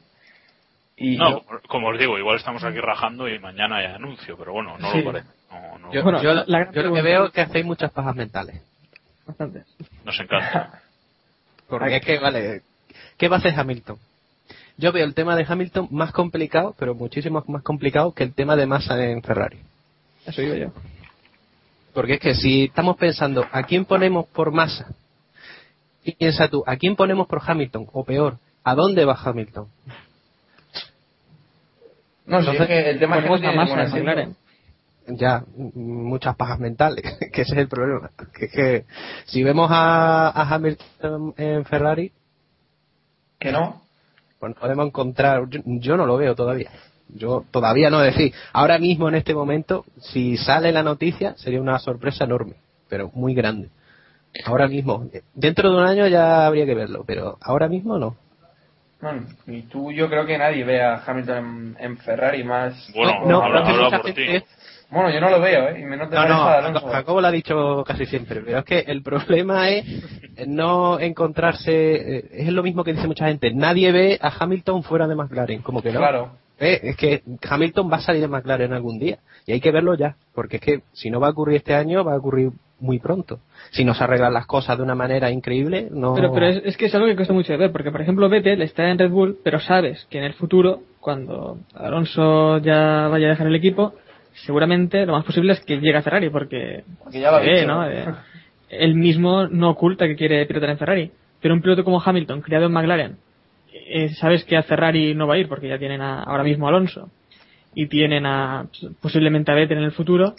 [0.96, 4.52] Y No, yo- como- os digo, igual estamos aquí rajando y mañana hay anuncio, pero
[4.52, 5.02] bueno, no Sí.
[5.02, 5.28] lo parece.
[5.50, 8.16] No, no- Yo, Bueno, yo- la- yo lo que veo es que hacéis muchas pajas
[8.16, 8.60] mentales.
[9.26, 9.62] Bastante.
[10.04, 10.80] Nos encanta.
[11.68, 12.62] Porque es que, vale,
[13.18, 13.98] ¿qué va a hacer Hamilton?
[14.78, 18.56] Yo veo el tema de Hamilton más complicado, pero muchísimo más complicado que el tema
[18.56, 19.58] de Massa en Ferrari.
[20.26, 20.72] Eso digo yo.
[21.98, 24.86] Porque es que si estamos pensando, ¿a quién ponemos por Massa?
[26.04, 27.88] Y piensa tú, ¿a quién ponemos por Hamilton?
[27.92, 29.66] O peor, ¿a dónde va Hamilton?
[32.24, 33.86] No, sí, es que el tema es que no Ponemos a tiene Massa ningún en
[33.88, 34.06] asiento.
[34.06, 34.36] McLaren.
[35.18, 35.44] Ya,
[35.74, 38.10] muchas pajas mentales, que ese es el problema.
[38.32, 38.84] Que es que
[39.24, 42.12] si vemos a, a Hamilton en Ferrari,
[43.40, 43.82] Que no.
[44.38, 46.70] pues podemos encontrar, yo, yo no lo veo todavía.
[47.14, 48.32] Yo todavía no decir.
[48.52, 52.54] Ahora mismo en este momento, si sale la noticia, sería una sorpresa enorme,
[52.88, 53.70] pero muy grande.
[54.44, 58.16] Ahora mismo, dentro de un año ya habría que verlo, pero ahora mismo no.
[59.00, 59.10] No,
[59.46, 62.90] y tú yo creo que nadie ve a Hamilton en, en Ferrari más...
[62.94, 64.26] Bueno, No, habla, habla por ti.
[64.90, 65.80] Bueno, yo no lo veo, ¿eh?
[65.80, 66.26] Y menos de No,
[66.70, 66.80] no.
[66.80, 69.84] Jacobo lo ha dicho casi siempre, pero es que el problema es
[70.46, 71.72] no encontrarse,
[72.18, 75.60] eh, es lo mismo que dice mucha gente, nadie ve a Hamilton fuera de McLaren,
[75.62, 76.00] como que no.
[76.00, 76.30] Claro.
[76.60, 79.94] Eh, es que Hamilton va a salir de McLaren algún día y hay que verlo
[79.94, 82.50] ya, porque es que si no va a ocurrir este año, va a ocurrir
[82.80, 83.40] muy pronto.
[83.70, 86.14] Si no se arreglan las cosas de una manera increíble, no.
[86.14, 88.28] Pero, pero es, es que es algo que cuesta mucho de ver, porque por ejemplo
[88.28, 93.26] Vettel está en Red Bull, pero sabes que en el futuro, cuando Alonso ya vaya
[93.26, 93.94] a dejar el equipo,
[94.44, 97.30] seguramente lo más posible es que llegue a Ferrari, porque Porque ya.
[97.42, 98.06] Eh,
[98.70, 102.66] él mismo no oculta que quiere pilotar en Ferrari, pero un piloto como Hamilton, criado
[102.66, 103.16] en McLaren,
[103.86, 106.66] eh, sabes que a Ferrari no va a ir, porque ya tienen a- ahora mismo
[106.66, 107.10] a Alonso
[107.74, 108.66] y tienen a
[109.00, 110.34] posiblemente a Vettel en el futuro,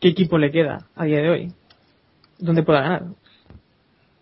[0.00, 1.52] ¿qué equipo le queda a día de hoy?
[2.38, 3.02] ¿Dónde pueda ganar?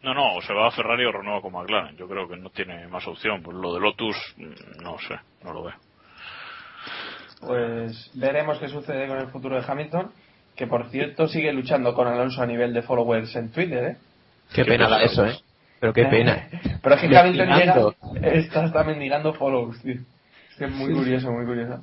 [0.03, 1.97] No, no, o se va a Ferrari o renueva con McLaren.
[1.97, 3.41] Yo creo que no tiene más opción.
[3.43, 5.15] Pues lo de Lotus, mm, no sé,
[5.45, 5.75] no lo veo.
[7.41, 10.11] Pues veremos qué sucede con el futuro de Hamilton,
[10.57, 13.97] que por cierto sigue luchando con Alonso a nivel de followers en Twitter, ¿eh?
[14.53, 15.37] Qué pena da eso, ¿eh?
[15.81, 16.49] Pero qué pena.
[16.83, 17.75] Pero es que Hamilton llega,
[18.37, 19.95] está, está mendigando follows, tío.
[20.51, 21.83] Es que es muy curioso, muy curioso.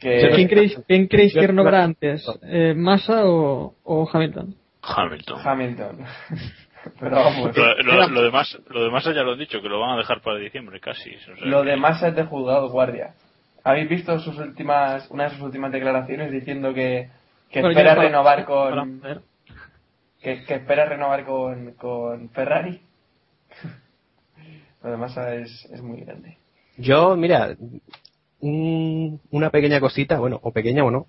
[0.00, 2.26] Que, ¿Quién creéis, quién creéis yo- que renovará antes?
[2.42, 4.54] Eh, ¿Massa o, o Hamilton?
[4.82, 5.40] Hamilton.
[5.42, 5.98] Hamilton.
[7.00, 9.92] Pero vamos, Lo, lo- lo demás, lo demás ya lo han dicho, que lo van
[9.92, 11.14] a dejar para diciembre casi.
[11.14, 13.14] O sea lo de Massa es de juzgado guardia.
[13.62, 17.08] ¿Habéis visto sus últimas, una de sus últimas declaraciones diciendo que,
[17.50, 19.00] que Bueno, espera para- renovar con,
[20.20, 22.80] que, que espera renovar con, con Ferrari?
[24.84, 26.36] Lo de Massa es, es muy grande.
[26.76, 27.56] Yo, mira,
[28.40, 31.06] un- una pequeña cosita, bueno, o pequeña o no.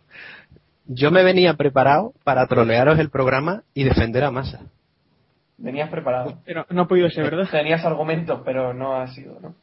[0.88, 4.62] Yo me venía preparado para trolearos el programa y defender a Massa.
[5.58, 6.40] Venías preparado.
[6.46, 7.48] Pero no ha podido ser, ¿verdad?
[7.52, 9.56] Tenías argumentos, pero no ha sido, ¿no?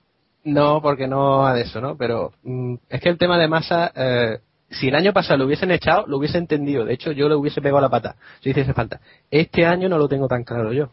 [0.44, 1.96] No, porque no de eso, ¿no?
[1.96, 4.38] Pero mm, es que el tema de Massa, eh,
[4.70, 6.84] si el año pasado lo hubiesen echado, lo hubiese entendido.
[6.84, 9.00] De hecho, yo le hubiese pegado la pata si hiciese falta.
[9.30, 10.90] Este año no lo tengo tan claro yo.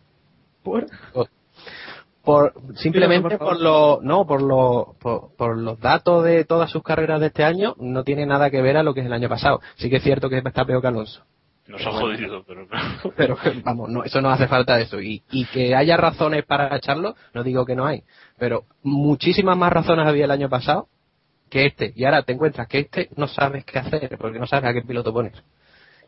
[0.64, 0.86] ¿Por?
[2.30, 7.20] Por simplemente por lo no por lo por, por los datos de todas sus carreras
[7.20, 9.62] de este año no tiene nada que ver a lo que es el año pasado.
[9.78, 11.24] Sí que es cierto que está peor que Alonso.
[11.66, 12.68] Nos ha jodido, pero...
[13.18, 15.02] pero vamos no eso no hace falta eso.
[15.02, 18.04] Y, y que haya razones para echarlo no digo que no hay.
[18.38, 20.88] Pero muchísimas más razones había el año pasado
[21.50, 21.94] que este.
[21.96, 24.84] Y ahora te encuentras que este no sabes qué hacer porque no sabes a qué
[24.84, 25.34] piloto poner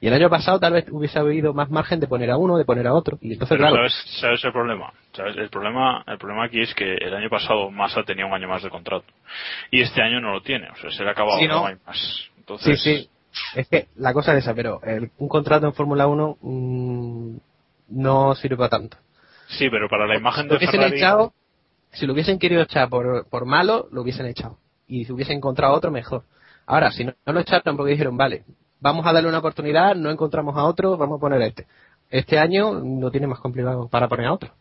[0.01, 2.65] y el año pasado tal vez hubiese habido más margen de poner a uno de
[2.65, 4.91] poner a otro y entonces Pero claro ¿sabes, ¿sabes el problema?
[5.13, 5.37] ¿Sabes?
[5.37, 8.63] El problema el problema aquí es que el año pasado Massa tenía un año más
[8.63, 9.05] de contrato
[9.71, 11.75] y este año no lo tiene, o sea, se le ha acabado, Sí, no, hay
[11.85, 11.97] más.
[11.97, 13.09] Sí, Entonces, sí.
[13.55, 17.35] Es que la cosa es esa, pero el- un contrato en Fórmula 1 mm,
[17.89, 18.97] no sirve para tanto.
[19.47, 20.97] sí, pero para la imagen Lo de hubiesen Ferrari...
[20.97, 21.33] echado,
[21.93, 24.57] si lo hubiesen querido echar por, por malo, lo hubiesen echado.
[24.87, 26.23] y si hubiese encontrado otro, mejor.
[26.65, 28.43] Ahora, si no, no lo echaron porque dijeron, vale,
[28.81, 31.65] vamos a darle una oportunidad, no encontramos a otro, vamos a poner a este.
[32.09, 34.51] Este año no tiene más complicado para poner a otro.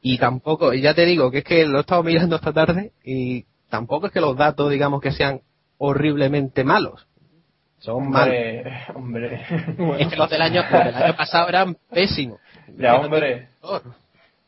[0.00, 2.92] Y tampoco, y ya te digo que es que lo he estado mirando esta tarde
[3.04, 5.40] y tampoco es que los datos, digamos, que sean
[5.78, 7.06] horriblemente malos.
[7.78, 8.34] Son malos.
[8.34, 9.42] Hombre, hombre.
[9.98, 12.38] Es que los del año, los del año pasado eran pésimos.
[12.76, 13.48] Ya, hombre.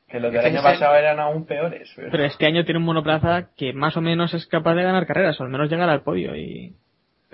[0.09, 1.91] Que los del año pasado eran aún peores.
[1.97, 5.07] pero- Pero este año tiene un monoplaza que más o menos es capaz de ganar
[5.07, 6.37] carreras, o al menos llegar al podio.
[6.37, 6.75] y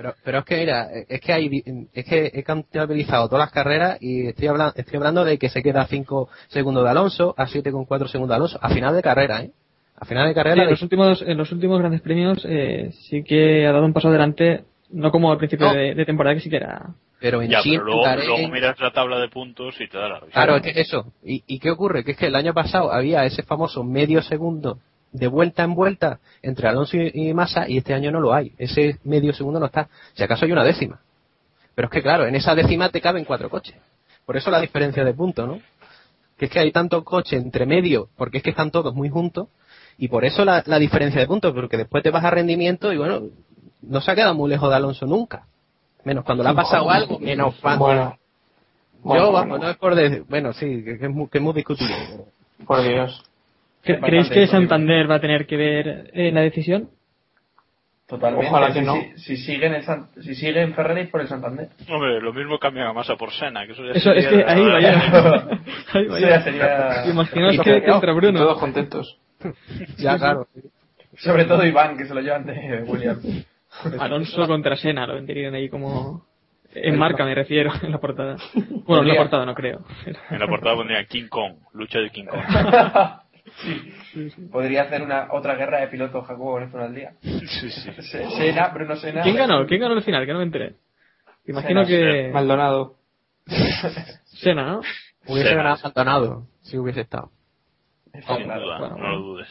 [0.01, 3.99] Pero, pero es que mira, es que hay, es que he contabilizado todas las carreras
[4.01, 7.47] y estoy hablando, estoy hablando de que se queda a 5 segundos de Alonso, a
[7.47, 9.51] 7,4 segundos de Alonso, a final de carrera, ¿eh?
[9.97, 10.63] A final de Sí, carrera.
[10.65, 14.09] en los últimos en los últimos grandes premios eh, sí que ha dado un paso
[14.09, 15.75] adelante, no como al principio No.
[15.75, 16.95] de, de temporada que sí que era.
[17.21, 20.21] pero en Ya, China, pero luego, miras la tabla de puntos y te da la
[20.21, 20.33] risa.
[20.33, 21.13] Claro, es que eso.
[21.23, 22.05] ¿Y, ¿Y qué ocurre?
[22.05, 24.79] Que es que el año pasado había ese famoso medio segundo
[25.13, 28.53] de vuelta en vuelta entre Alonso y, Massa y este año no lo hay.
[28.59, 29.89] Ese medio segundo no está.
[30.15, 31.01] Si acaso hay una décima.
[31.75, 33.77] Pero es que claro, en esa décima te caben cuatro coches.
[34.27, 35.61] Por eso la diferencia de punto, ¿no?
[36.37, 39.49] Que es que hay tanto coche entre medio, porque es que están todos muy juntos,
[39.99, 42.97] y por eso la, la diferencia de puntos, porque después te vas a rendimiento y
[42.97, 43.23] bueno,
[43.83, 45.47] no se ha quedado muy lejos de Alonso nunca.
[46.05, 47.85] Menos cuando le ha pasado algo, menos cuando...
[47.85, 48.17] Bueno,
[49.05, 51.53] Yo, vamos, no es por decir, bueno, sí, que, que es muy, que es muy
[51.53, 51.95] discutible.
[52.67, 53.23] por Dios.
[53.85, 54.47] ¿Cre- Es ¿Creéis que.
[54.47, 56.91] Santander va a tener que ver en la decisión?
[58.07, 58.49] Totalmente.
[58.49, 58.95] Ojalá que si, no.
[58.95, 61.69] si, si siguen el San- si siguen Ferrari por el Santander.
[61.89, 64.51] Hombre, lo mismo cambian a masa por Sena, que eso ya Eso es sería- que
[64.53, 65.01] ahí vaya.
[65.95, 66.29] ahí Eso vaya.
[66.29, 68.39] ya sería- Imaginaos que que- contra Bruno.
[68.39, 69.19] Todos contentos.
[69.99, 70.47] Ya, claro.
[71.19, 73.25] Sobre todo Iván, que se lo llevan de Williams.
[74.01, 76.27] Alonso contra Sena lo venderían ahí como
[76.75, 78.37] en marca me refiero en la portada.
[78.87, 79.81] Bueno, en la portada no creo.
[80.31, 82.41] En la portada pondría King Kong, lucha de King Kong.
[84.13, 84.31] sí.
[84.51, 87.13] Podría hacer una otra guerra de pilotos Jacobo con esto al día.
[87.21, 87.71] Sí, sí.
[87.71, 89.23] Se- Sena, Bruno Sena.
[89.23, 89.67] ¿Quién ganó?
[89.67, 90.27] ¿Quién ganó el final?
[90.27, 90.75] Que no me enteré.
[91.47, 92.97] Imagino que Maldonado.
[94.25, 94.81] Sena, ¿no?
[95.27, 97.31] Hubiese ganado Maldonado, si hubiese estado.
[98.27, 98.45] Claro.
[98.61, 99.49] duda, bueno, no lo dudes.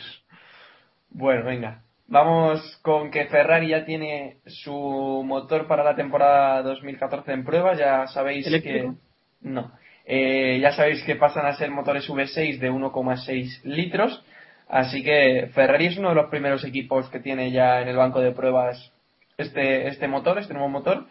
[1.12, 1.82] Bueno, venga.
[2.08, 7.76] Vamos con que Ferrari ya tiene su motor para la temporada 2014 en prueba.
[7.76, 8.96] Ya sabéis ¿Eléctrico?
[9.42, 9.48] que.
[9.50, 9.72] No.
[10.12, 14.26] Eh, ya sabéis que pasan a ser motores V6 de 1,6 litros.
[14.68, 18.20] Así que Ferrari es uno de los primeros equipos que tiene ya en el banco
[18.20, 18.92] de pruebas
[19.38, 21.06] este, este motor, este nuevo motor.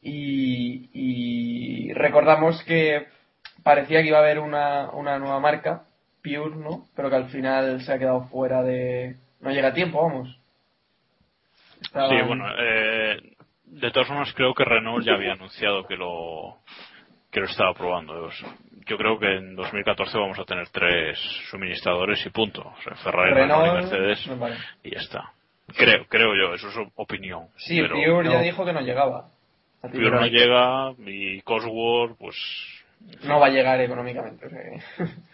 [0.00, 3.06] Y, y recordamos que
[3.62, 5.84] parecía que iba a haber una, una nueva marca,
[6.22, 6.86] Pure, ¿no?
[6.96, 9.16] Pero que al final se ha quedado fuera de.
[9.40, 10.38] No llega a tiempo, vamos.
[11.82, 16.62] Sí, bueno, eh, de todas formas creo que Renault ya había anunciado que lo
[17.32, 18.30] que lo estaba probando.
[18.86, 21.18] Yo creo que en 2014 vamos a tener tres
[21.50, 22.60] suministradores y punto.
[22.62, 24.56] O sea, Ferrari, Renault, y Mercedes no, vale.
[24.84, 25.32] y ya está.
[25.74, 27.46] Creo, creo yo, eso es opinión.
[27.56, 28.42] Sí, pero Pure ya no.
[28.42, 29.28] dijo que no llegaba.
[29.80, 32.36] Pero no llega y Cosworth, pues
[33.24, 34.46] no va a llegar económicamente.
[34.46, 35.10] o sea que- Pero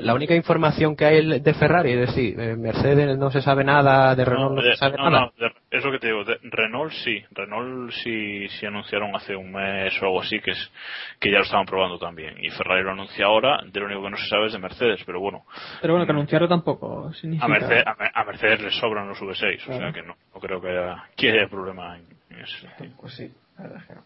[0.00, 4.14] La única información que hay de Ferrari, es decir, eh, Mercedes no se sabe nada,
[4.14, 5.30] de Renault no, de- se sabe no, nada.
[5.38, 9.34] no, de- es lo que te digo, de Renault sí, Renault sí, sí anunciaron hace
[9.36, 10.72] un mes o algo así que es
[11.20, 14.10] que ya lo estaban probando también y Ferrari lo anuncia ahora, de lo único que
[14.10, 15.44] no se sabe es de Mercedes, pero bueno,
[15.80, 17.46] Pero bueno, que anunciarlo tampoco significa...
[17.46, 20.40] a Mercedes, a, Mer- a Mercedes les sobran los V6, o sea que no, no
[20.40, 22.94] creo que haya, que haya problema en, en ese sentido.
[23.00, 24.02] Pues sí, la verdad es que no.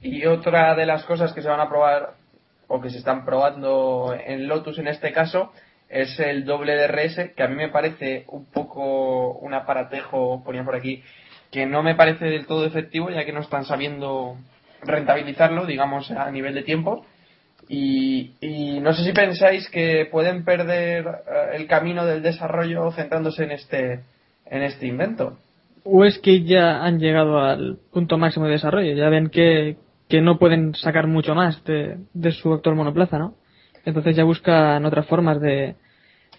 [0.00, 2.10] Y otra de las cosas que se van a probar,
[2.68, 5.52] o que se están probando en Lotus en este caso,
[5.88, 10.76] es el doble DRS, que a mí me parece un poco un aparatejo, ponía por
[10.76, 11.02] aquí,
[11.50, 14.36] que no me parece del todo efectivo, ya que no están sabiendo
[14.82, 17.06] rentabilizarlo, digamos, a nivel de tiempo.
[17.70, 18.32] Y,
[18.82, 24.00] no sé si pensáis que pueden perder eh, el camino del desarrollo centrándose en este,
[24.46, 25.38] en este invento.
[25.84, 29.76] O es que ya han llegado al punto máximo de desarrollo, ya ven que,
[30.08, 33.34] que no pueden sacar mucho más de, de su actual monoplaza, ¿no?
[33.84, 35.74] Entonces ya buscan otras formas de,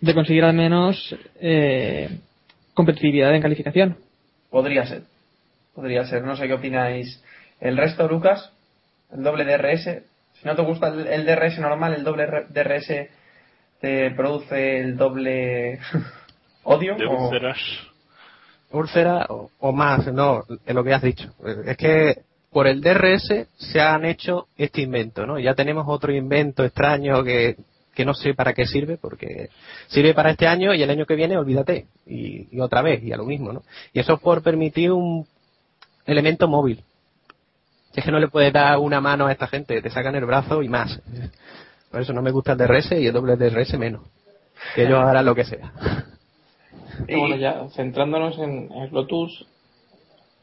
[0.02, 2.20] de conseguir al menos eh,
[2.74, 3.98] competitividad en calificación.
[4.50, 5.04] Podría ser.
[5.76, 6.24] Podría ser.
[6.24, 7.24] No sé qué opináis.
[7.60, 8.52] El resto, Lucas,
[9.12, 10.04] el doble DRS.
[10.34, 13.10] Si no te gusta el, el DRS normal, el doble R- DRS
[13.82, 15.80] te produce el doble
[16.64, 16.96] odio.
[16.96, 17.58] De o- úlceras,
[18.72, 21.34] Úlcera o, o más, no, es lo que has dicho.
[21.66, 22.22] Es que
[22.52, 25.40] por el DRS se han hecho este invento, ¿no?
[25.40, 27.58] Ya tenemos otro invento extraño que,
[27.94, 29.50] que no sé para qué sirve, porque
[29.88, 31.86] sirve para este año y el año que viene, olvídate.
[32.08, 33.64] Y, y otra vez, y a lo mismo, ¿no?
[33.94, 35.28] Y eso es por permitir un
[36.06, 36.84] elemento móvil.
[37.92, 40.26] Si es que no le puedes dar una mano a esta gente, te sacan el
[40.26, 41.00] brazo y más.
[41.92, 44.02] Por eso no me gusta el DRS y el doble DRS menos.
[44.76, 45.72] Que ellos harán lo que sea.
[47.06, 49.48] Pero bueno, ya centrándonos en, en Lotus,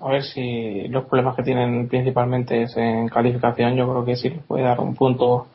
[0.01, 4.30] a ver si los problemas que tienen principalmente es en calificación, yo creo que sí
[4.30, 5.47] les puede dar un punto,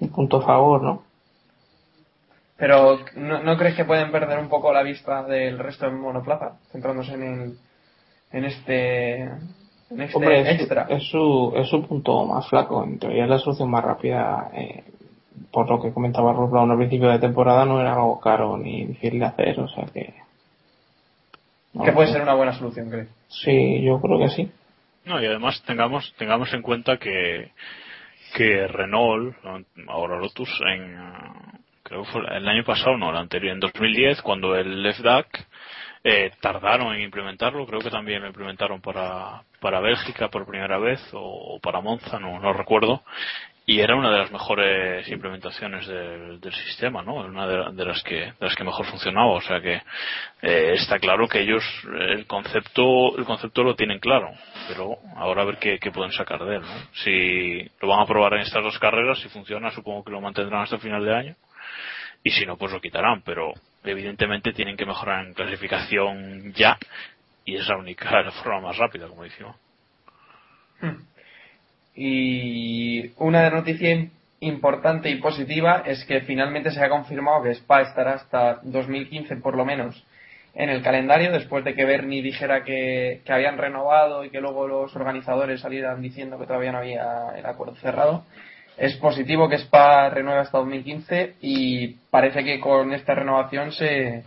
[0.00, 1.02] un punto a favor, ¿no?
[2.56, 6.58] Pero ¿no, ¿no crees que pueden perder un poco la vista del resto de monoplaza,
[6.72, 7.58] centrándose en el,
[8.32, 10.86] en este, en este Hombre, es, extra?
[10.88, 12.82] es su, es su punto más flaco.
[12.82, 14.50] En teoría es la solución más rápida.
[14.54, 14.84] eh,
[15.52, 18.84] por lo que comentaba Ross Brown al principio de temporada, no era algo caro ni
[18.86, 19.60] difícil de hacer.
[19.60, 20.14] O sea que.
[21.72, 23.08] No que puede ser una buena solución, ¿crees?
[23.28, 24.50] Sí, yo creo que sí.
[25.04, 27.52] No, y además tengamos, tengamos en cuenta que,
[28.34, 29.36] que Renault,
[29.88, 34.22] ahora Lotus, en, eh, creo que fue el año pasado, no, el anterior, en 2010,
[34.22, 35.46] cuando el FDAC,
[36.04, 41.00] eh, tardaron en implementarlo, creo que también lo implementaron para, para Bélgica por primera vez,
[41.12, 43.02] o, o para Monza, no, no recuerdo,
[43.68, 47.16] y era una de las mejores implementaciones del, del sistema, ¿no?
[47.16, 49.82] Una de, de las que de las que mejor funcionaba, o sea que
[50.40, 54.30] eh, está claro que ellos el concepto el concepto lo tienen claro,
[54.68, 56.78] pero ahora a ver qué, pueden sacar de él, ¿no?
[56.94, 60.62] Si lo van a probar en estas dos carreras, si funciona, supongo que lo mantendrán
[60.62, 61.36] hasta el final de año
[62.24, 63.52] y si no, pues lo quitarán, pero
[63.84, 66.78] evidentemente tienen que mejorar en clasificación ya
[67.44, 69.56] y es la única forma más rápida, como decimos.
[72.00, 77.80] Y una noticia im- importante y positiva es que finalmente se ha confirmado que Spa
[77.82, 80.04] estará hasta 2015 por lo menos
[80.54, 84.68] en el calendario después de que Bernie dijera que, que habían renovado y que luego
[84.68, 88.24] los organizadores salieran diciendo que todavía no había el acuerdo cerrado.
[88.76, 94.22] Es positivo que Spa renueve hasta 2015 y parece que con esta renovación se,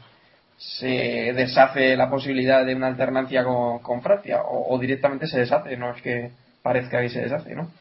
[0.57, 5.77] se deshace la posibilidad de una alternancia con, con Francia o, o directamente se deshace,
[5.77, 6.31] no es que
[6.61, 7.71] parezca que se deshace, ¿no?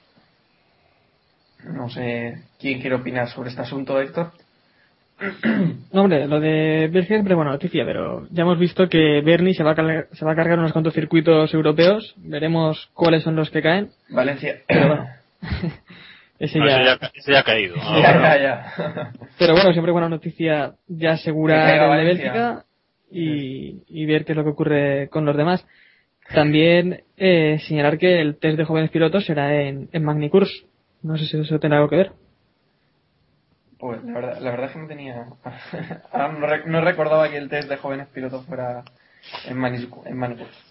[1.65, 4.33] No sé quién quiere opinar sobre este asunto, Héctor.
[5.93, 9.55] No, hombre, lo de Bélgica es siempre buena noticia, pero ya hemos visto que Bernie
[9.55, 12.15] se va, a cargar, se va a cargar unos cuantos circuitos europeos.
[12.17, 13.91] Veremos cuáles son los que caen.
[14.09, 14.61] Valencia.
[14.69, 15.07] Pero bueno,
[16.39, 16.77] ese No, ya.
[16.77, 17.77] ese ya, ese ya ha caído.
[17.77, 17.83] ¿no?
[18.01, 19.13] ya, ya, ya.
[19.39, 22.05] Pero bueno, siempre buena noticia ya asegurar de.
[22.05, 22.65] Bélgica
[23.11, 25.67] y, y ver qué es lo que ocurre con los demás.
[26.35, 30.65] También eh, señalar que el test de jóvenes pilotos será en, en Magnicurs.
[31.03, 32.13] No sé si eso tendrá algo que ver.
[33.79, 35.25] Pues la verdad, la verdad es que no tenía.
[36.13, 38.85] No, rec- no recordaba que el test de jóvenes pilotos fuera
[39.47, 40.05] en Manicur.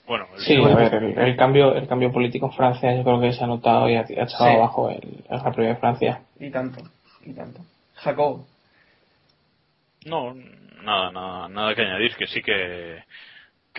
[0.08, 3.20] Bueno, el- Sí, a ver, el, el cambio, el cambio político en Francia yo creo
[3.20, 4.56] que se ha notado y ha, ha echado Sí.
[4.56, 6.22] abajo el, el Gran Premio de Francia.
[6.40, 6.82] Y tanto,
[7.26, 7.62] y tanto.
[7.96, 8.46] Jacob,
[10.06, 10.34] No,
[10.84, 13.04] nada, nada, nada que añadir, que sí que,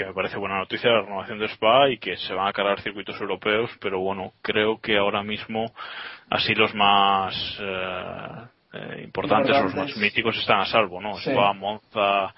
[0.00, 2.80] que me parece buena noticia la renovación de Spa y que se van a cargar
[2.80, 5.74] circuitos europeos, pero bueno, creo que ahora mismo
[6.30, 8.36] así los más eh,
[8.72, 11.16] eh, importantes, los más míticos están a salvo, ¿no?
[11.16, 11.28] Sí.
[11.28, 12.34] Spa, Monza,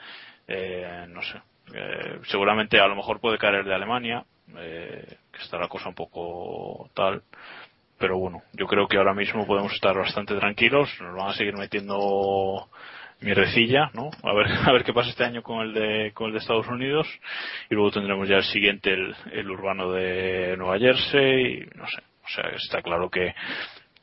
[0.48, 1.40] eh, no sé.
[1.72, 4.24] Eh, seguramente a lo mejor puede caer el de Alemania,
[4.56, 7.22] eh, que está la cosa un poco tal.
[7.96, 10.90] Pero bueno, yo creo que ahora mismo podemos estar bastante tranquilos.
[11.00, 12.68] Nos van a seguir metiendo
[13.22, 14.10] mierdecilla, ¿no?
[14.22, 16.68] A ver, a ver qué pasa este año con el de, con el de Estados
[16.68, 17.06] Unidos.
[17.70, 21.62] Y luego tendremos ya el siguiente, el, el urbano de Nueva Jersey.
[21.62, 22.02] Y no sé.
[22.24, 23.34] O sea, está claro que,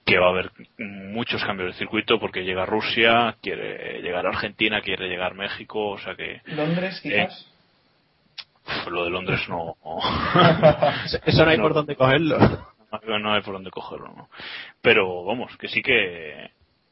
[0.05, 4.81] que va a haber muchos cambios de circuito porque llega Rusia, quiere llegar a Argentina,
[4.81, 5.89] quiere llegar México.
[5.91, 7.47] O sea que Londres quizás.
[8.65, 9.75] uf, lo de Londres no.
[11.25, 11.63] Eso no hay No.
[11.63, 12.37] por dónde cogerlo.
[13.07, 14.29] no, no hay por dónde cogerlo, ¿no?
[14.81, 16.51] Pero vamos, que sí que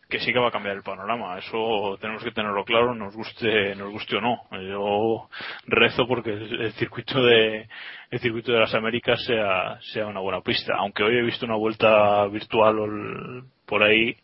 [0.09, 1.37] que sí que va a cambiar el panorama.
[1.37, 4.41] Eso tenemos que tenerlo claro, nos guste, nos guste o no.
[4.51, 5.29] Yo
[5.65, 7.67] rezo porque el, circuito de
[8.11, 10.75] el circuito de las Américas sea sea una buena pista.
[10.77, 14.15] Aunque hoy he visto una vuelta virtual por ahí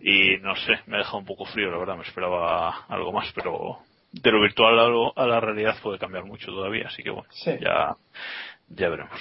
[0.00, 1.96] y no sé, me ha dejado un poco frío, la verdad.
[1.96, 3.78] Me esperaba algo más, pero
[4.12, 6.86] de lo virtual a, lo- a la realidad puede cambiar mucho todavía.
[6.86, 7.50] Así que bueno, Sí.
[7.60, 7.96] ya
[8.68, 9.20] ya veremos.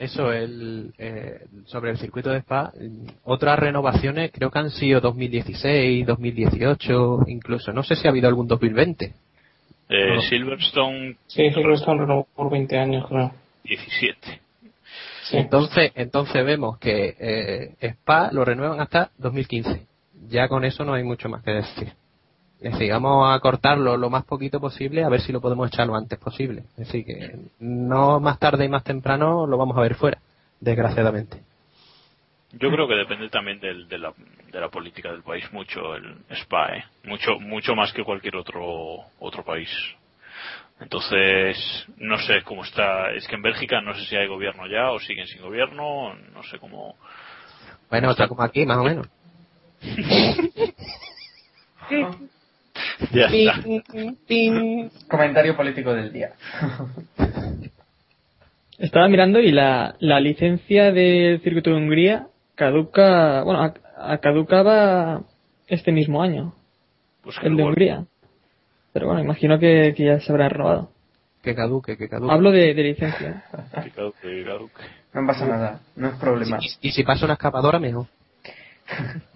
[0.00, 4.98] Eso, el, eh, sobre el circuito de Spa, mm, otras renovaciones creo que han sido
[4.98, 7.70] 2016, 2018, incluso.
[7.74, 9.12] No sé si ha habido algún 2020.
[9.90, 10.22] Eh, No.
[10.22, 13.30] Silverstone Sí, Silverstone renovó por 20 años, creo.
[13.64, 14.40] 17.
[15.24, 15.36] Sí.
[15.36, 19.86] Entonces, entonces vemos que eh, Spa lo renuevan hasta 2015.
[20.30, 21.92] Ya con eso no hay mucho más que decir.
[22.60, 25.86] Es decir, vamos a cortarlo lo más poquito posible a ver si lo podemos echar
[25.86, 26.64] lo antes posible.
[26.72, 30.18] Es decir, que no más tarde y más temprano lo vamos a ver fuera,
[30.60, 31.40] desgraciadamente.
[32.52, 34.12] Yo creo que depende también del- de, la,
[34.52, 36.84] de la política del país mucho el SPA, ¿eh?
[37.04, 38.62] mucho mucho más que cualquier otro
[39.20, 39.70] otro país.
[40.80, 43.12] Entonces, no sé cómo está.
[43.12, 46.14] Es que en Bélgica no sé si hay gobierno ya o siguen sin gobierno.
[46.34, 46.96] No sé cómo.
[47.88, 49.06] Bueno, está como aquí, más o menos.
[53.12, 53.62] Ya Ping, está.
[53.92, 54.88] ping, ping.
[55.08, 56.30] Comentario político del día.
[58.78, 63.74] Estaba mirando y la, la licencia del circuito de Hungría caduca, bueno, a-
[64.12, 65.22] a- caducaba
[65.68, 66.54] este mismo año,
[67.22, 67.62] Pues el de.
[67.62, 68.04] Hungría.
[68.92, 70.90] Pero bueno, imagino que, que ya se habrá renovado.
[71.42, 72.32] Que caduque, que caduque.
[72.32, 73.44] Hablo de, de licencia.
[73.84, 74.82] Que caduque, que caduque.
[75.14, 76.58] No pasa nada, no es problema.
[76.60, 78.06] Y, y si pasa una escapadora, mejor.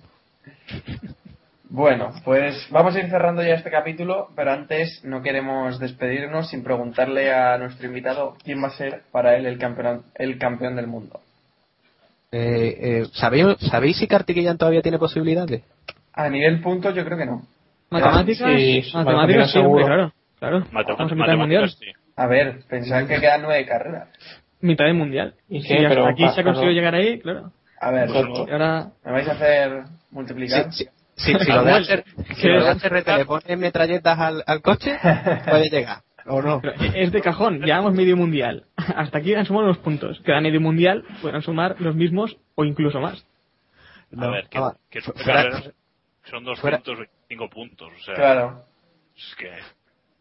[1.70, 6.62] Bueno, pues vamos a ir cerrando ya este capítulo, pero antes no queremos despedirnos sin
[6.62, 10.86] preguntarle a nuestro invitado quién va a ser para él el campeón, el campeón del
[10.86, 11.20] mundo.
[12.30, 15.62] Eh, eh, ¿sabéis, ¿Sabéis si Kartikeyan todavía tiene posibilidades?
[16.12, 17.42] A nivel puntos yo creo que no.
[17.90, 19.86] Matemáticas, Sí, matemáticas sí, seguro.
[19.86, 20.12] claro.
[20.38, 21.62] Claro, en mitad del mundial.
[21.62, 21.86] matemáticas, sí.
[22.16, 24.08] A ver, pensad que quedan nueve carreras.
[24.60, 25.34] Mitad del mundial.
[25.48, 25.76] ¿Y Si qué?
[25.78, 27.50] hasta Pero aquí pa- se ha conseguido llegar ahí, claro.
[27.80, 30.72] A ver, ahora, ¿me vais a hacer multiplicar?
[30.72, 30.86] Si,
[31.16, 32.04] si- si lo de hacer,
[32.36, 34.98] si lo de hacer le ponen metralletas al, al coche,
[35.48, 35.98] puede llegar.
[36.26, 36.62] ¿O no?
[36.94, 38.64] es de cajón, llevamos medio mundial.
[38.76, 40.20] Hasta aquí han sumado los puntos.
[40.20, 43.26] Queda medio mundial, podrán sumar los mismos o incluso más.
[44.16, 45.50] A ver, que, Ah, que son fuera-
[46.30, 47.88] son fuera- 225 puntos.
[48.00, 48.64] O sea, Claro.
[49.16, 49.50] es que.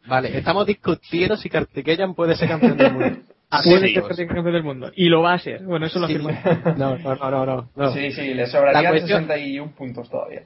[0.05, 3.17] Vale, estamos discutiendo si Kartikeyan puede ser campeón del mundo.
[3.49, 4.91] Así Puede ser campeón del mundo.
[4.95, 5.63] Y lo va a ser.
[5.63, 6.15] Bueno, eso lo Sí.
[6.15, 6.31] afirmo.
[6.75, 7.69] No, no, no, no, no.
[7.75, 7.91] no.
[7.93, 10.43] Sí, sí, le sobrarían cuestión- 61 puntos todavía.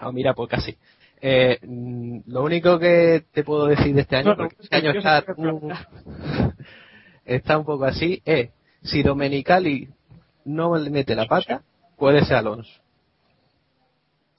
[0.00, 0.76] Ah, mira, pues casi.
[1.20, 4.64] Eh, mm, lo único que te puedo decir de este año, No, no, porque es
[4.64, 5.72] este año está, un-
[7.26, 8.50] está un poco así, es
[8.82, 9.88] si Domenicali
[10.46, 11.62] no le mete la pata,
[11.98, 12.80] puede ser Alonso.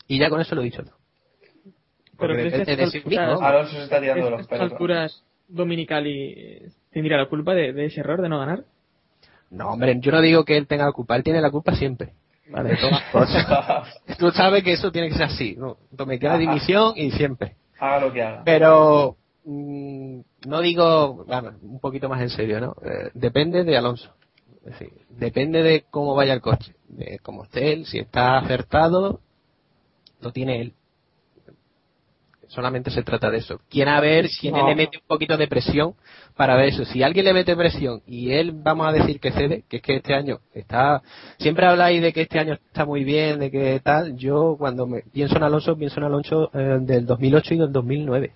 [0.08, 0.96] Y ya con eso lo he dicho todo.
[2.18, 3.42] Pero de estas sí alturas-.
[3.42, 4.72] Alonso se está tirando de los pelos.
[4.72, 8.66] alturas, Dominicali eh, tendría la culpa de, de ese error de no ganar.
[9.52, 12.14] No, hombre, yo no digo que él tenga la culpa, él tiene la culpa siempre.
[12.52, 14.02] Vale, de todas cosas.
[14.18, 15.78] Tú sabes que eso tiene que ser así, ¿no?
[15.92, 17.56] Domenicali dimisión y siempre.
[17.80, 18.44] Haga lo que haga.
[18.44, 22.76] Pero mm, no digo, vamos, un poquito más en serio, ¿no?
[22.84, 24.14] Eh, depende de Alonso.
[24.66, 29.22] Es decir, depende de cómo vaya el coche, de cómo esté él, si está acertado,
[30.20, 30.74] lo tiene él.
[32.52, 33.62] Solamente se trata de eso.
[33.70, 34.68] Quién a ver quién No.
[34.68, 35.94] le mete un poquito de presión
[36.36, 36.84] para ver eso.
[36.84, 39.96] Si alguien le mete presión y él, vamos a decir que cede, que es que
[39.96, 41.02] este año está.
[41.38, 44.18] Siempre habláis de que este año está muy bien, de que tal.
[44.18, 48.34] Yo, cuando me pienso en Alonso, pienso en Alonso eh, del 2008 y del 2009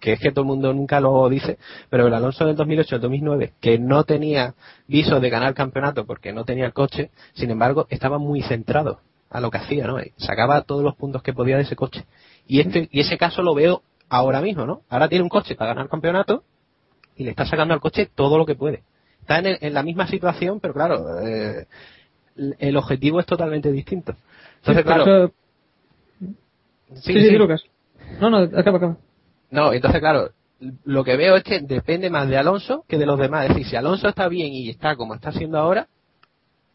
[0.00, 1.58] que es que todo el mundo nunca lo dice,
[1.90, 4.54] pero el Alonso del 2008 al 2009, que no tenía
[4.88, 9.00] viso de ganar campeonato porque no tenía el coche, sin embargo, estaba muy centrado
[9.30, 9.96] a lo que hacía, ¿no?
[10.16, 12.04] Sacaba todos los puntos que podía de ese coche.
[12.46, 14.82] Y este y ese caso lo veo ahora mismo, ¿no?
[14.88, 16.42] Ahora tiene un coche para ganar campeonato
[17.16, 18.82] y le está sacando al coche todo lo que puede.
[19.20, 21.66] Está en, el- en la misma situación, pero claro, eh,
[22.58, 24.14] el objetivo es totalmente distinto.
[24.58, 25.32] Entonces, Sí, claro,
[26.94, 27.62] Sí, sí, sí, Lucas.
[28.20, 28.96] No, no, acaba, acaba.
[29.50, 30.30] No, entonces, claro,
[30.84, 33.44] lo que veo es que depende más de Alonso que de los demás.
[33.44, 35.86] Es decir, si Alonso está bien y está como está haciendo ahora,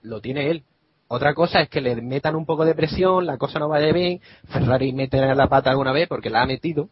[0.01, 0.63] lo tiene él.
[1.07, 4.21] Otra cosa es que le metan un poco de presión, la cosa no vaya bien,
[4.49, 6.89] Ferrari mete la pata alguna vez porque la ha metido,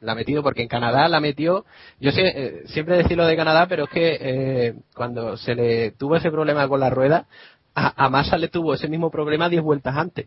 [0.00, 1.64] la ha metido porque en Canadá la metió.
[2.00, 5.90] Yo sé, eh, siempre decir lo de Canadá, pero es que eh, cuando se le
[5.92, 7.26] tuvo ese problema con la rueda,
[7.74, 10.26] a, a Massa le tuvo ese mismo problema 10 vueltas antes.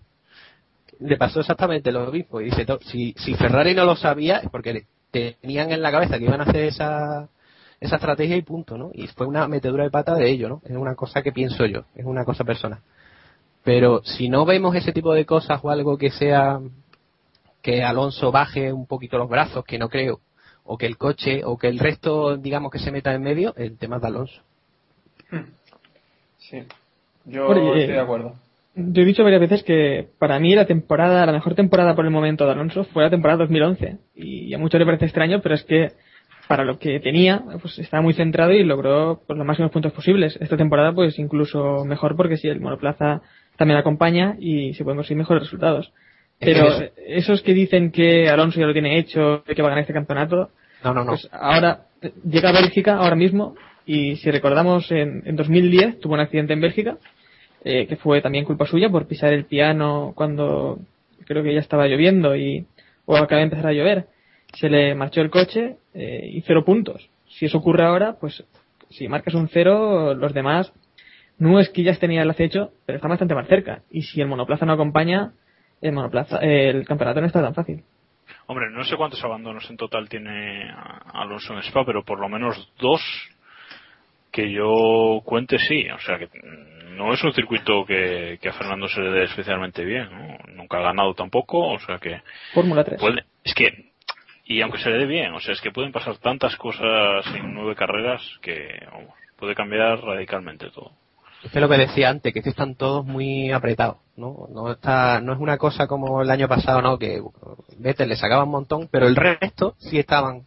[0.99, 2.39] Le pasó exactamente lo mismo.
[2.41, 6.17] Y dice, "No, si, si Ferrari no lo sabía, es porque tenían en la cabeza
[6.17, 7.27] que iban a hacer esa,
[7.79, 8.91] esa estrategia y punto, ¿no?
[8.93, 10.61] Y fue una metedura de pata de ello, ¿no?
[10.65, 12.79] Es una cosa que pienso yo, es una cosa personal.
[13.63, 16.59] Pero si no vemos ese tipo de cosas o algo que sea
[17.61, 20.19] que Alonso baje un poquito los brazos, que no creo,
[20.63, 23.77] o que el coche, o que el resto, digamos, que se meta en medio, el
[23.77, 24.41] tema es de Alonso.
[26.37, 26.63] Sí.
[27.25, 28.35] Yo Oye, estoy eh, de acuerdo.
[28.75, 32.11] Yo he dicho varias veces que para mí la temporada, la mejor temporada por el
[32.11, 33.97] momento de Alonso fue la temporada 2011.
[34.15, 35.93] Y a muchos le parece extraño, pero es que
[36.47, 40.37] para lo que tenía, pues estaba muy centrado y logró pues, los máximos puntos posibles.
[40.39, 43.21] Esta temporada, pues incluso mejor porque si el monoplaza
[43.57, 45.91] también acompaña y se pueden conseguir mejores resultados.
[46.39, 49.69] Es que Pero eso- esos que dicen que Alonso ya lo tiene hecho, que va
[49.69, 50.49] a ganar este campeonato,
[50.83, 51.11] No, no, no.
[51.11, 51.85] pues ahora
[52.29, 56.61] llega a Bélgica ahora mismo y si recordamos en, en 2010 tuvo un accidente en
[56.61, 56.97] Bélgica
[57.63, 60.77] eh, que fue también culpa suya por pisar el piano cuando
[61.25, 62.65] creo que ya estaba lloviendo y
[63.05, 64.05] o acaba de empezar a llover
[64.53, 68.43] se le marchó el coche eh, y cero puntos si eso ocurre ahora pues
[68.89, 70.71] si marcas un cero los demás
[71.37, 74.27] no es que ya tenía el acecho pero está bastante más cerca y si el
[74.27, 75.33] monoplaza no acompaña
[75.81, 77.83] el monoplaza el campeonato no está tan fácil
[78.47, 80.71] Hombre, no sé cuántos abandonos en total tiene
[81.13, 83.01] Alonso en Spa, pero por lo menos dos
[84.31, 86.29] que yo cuente sí, o sea que
[86.91, 90.37] no es un circuito que, que a Fernando se le dé especialmente bien, ¿no?
[90.53, 92.21] nunca ha ganado tampoco, o sea que
[92.53, 92.99] Fórmula 3.
[92.99, 93.91] puede, es que
[94.45, 97.53] y aunque se le dé bien, o sea es que pueden pasar tantas cosas en
[97.53, 98.79] nueve carreras que
[99.37, 100.91] puede cambiar radicalmente todo.
[101.43, 104.47] Es lo que decía antes, que es que están todos muy apretados, ¿no?
[104.51, 106.97] No está, no es una cosa como el año pasado, ¿no?
[106.97, 107.21] Que
[107.77, 110.45] Vettel le sacaba un montón, pero el resto sí estaban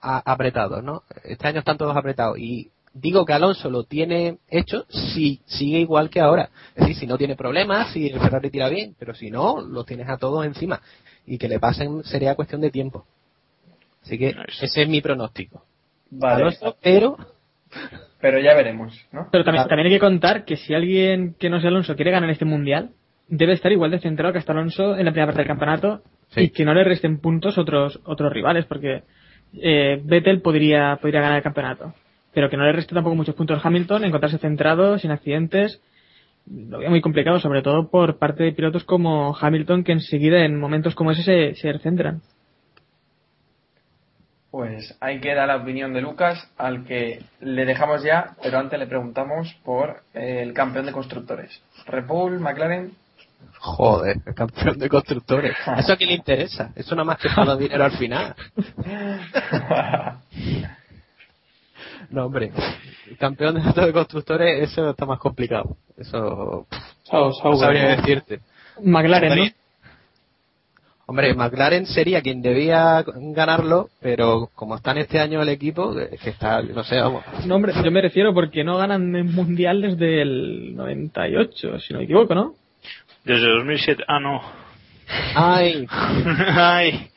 [0.00, 1.02] apretados, ¿no?
[1.22, 6.10] Este año están todos apretados y digo que Alonso lo tiene hecho si sigue igual
[6.10, 6.50] que ahora.
[6.74, 9.86] Es decir, si no tiene problemas, si el Ferrari tira bien, pero si no, los
[9.86, 10.80] tienes a todos encima.
[11.26, 13.06] Y que le pasen sería cuestión de tiempo.
[14.04, 15.64] Así que ese es mi pronóstico.
[16.10, 16.42] Vale.
[16.42, 17.16] Alonso, pero
[18.20, 19.28] Pero ya veremos, ¿no?
[19.30, 22.30] Pero también, también hay que contar que si alguien que no sea Alonso quiere ganar
[22.30, 22.90] este mundial,
[23.28, 26.02] debe estar igual de centrado que hasta Alonso en la primera parte del campeonato
[26.36, 29.02] y que no le resten puntos otros otros rivales, porque
[29.54, 31.94] eh, Vettel podría, podría ganar el campeonato.
[32.32, 35.80] Pero que no le reste tampoco muchos puntos a Hamilton, encontrarse centrado, sin accidentes,
[36.50, 40.58] lo veo muy complicado, sobre todo por parte de pilotos como Hamilton, que enseguida en
[40.58, 42.22] momentos como ese se, se centran.
[44.54, 48.86] Pues ahí queda la opinión de Lucas, al que le dejamos ya, pero antes le
[48.86, 51.60] preguntamos por eh, el campeón de constructores.
[51.86, 52.92] Repul, McLaren.
[53.58, 55.56] Joder, el campeón de constructores.
[55.76, 56.70] ¿Eso a quién le interesa?
[56.76, 58.36] Eso nada más que para dinero al final.
[62.10, 62.52] No, hombre.
[63.10, 65.78] El campeón de, constructores, eso está más complicado.
[65.96, 66.68] Eso.
[67.10, 68.40] No sabría decirte.
[68.80, 69.63] McLaren, ¿no?
[71.06, 76.30] Hombre, McLaren sería quien debía ganarlo, pero como está en este año el equipo, que
[76.30, 77.24] está, no sé, vamos.
[77.44, 81.98] No, hombre, yo me refiero porque no ganan el mundial desde el 98, si no
[81.98, 82.54] me equivoco, ¿no?
[83.24, 84.40] Desde 2007, ah no.
[85.34, 85.86] Ay,
[86.56, 87.10] Ay.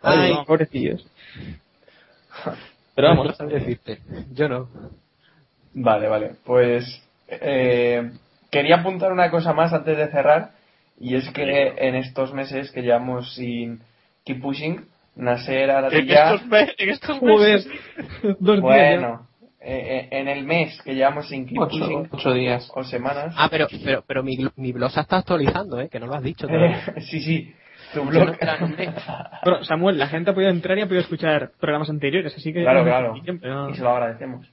[0.00, 1.04] Ay, pobrecillos.
[2.94, 3.40] Pero vamos.
[3.40, 3.98] no decirte.
[4.32, 4.68] Yo no.
[5.74, 6.32] Vale, vale.
[6.44, 8.12] Pues eh,
[8.50, 10.52] quería apuntar una cosa más antes de cerrar,
[11.02, 13.80] y es que en estos meses que llevamos sin
[14.24, 14.84] Keep Pushing,
[15.16, 16.40] Nasser En Aratilla...
[16.48, 17.68] me- en estos meses.
[18.38, 18.60] dos días.
[18.62, 19.26] Bueno,
[19.60, 22.70] eh, eh, en el mes que llevamos sin Keep Ocho, Pushing, ocho días.
[22.74, 23.34] o semanas...
[23.36, 25.88] Ah, pero, pero, pero mi, mi blog se está actualizando, ¿eh?
[25.88, 26.82] Que no lo has dicho todavía.
[26.96, 27.52] Eh, sí, sí,
[27.92, 28.36] tu blog...
[29.44, 32.62] Bueno, Samuel, la gente ha podido entrar y ha podido escuchar programas anteriores, así que...
[32.62, 33.14] Claro, claro.
[33.16, 34.46] Y se lo agradecemos.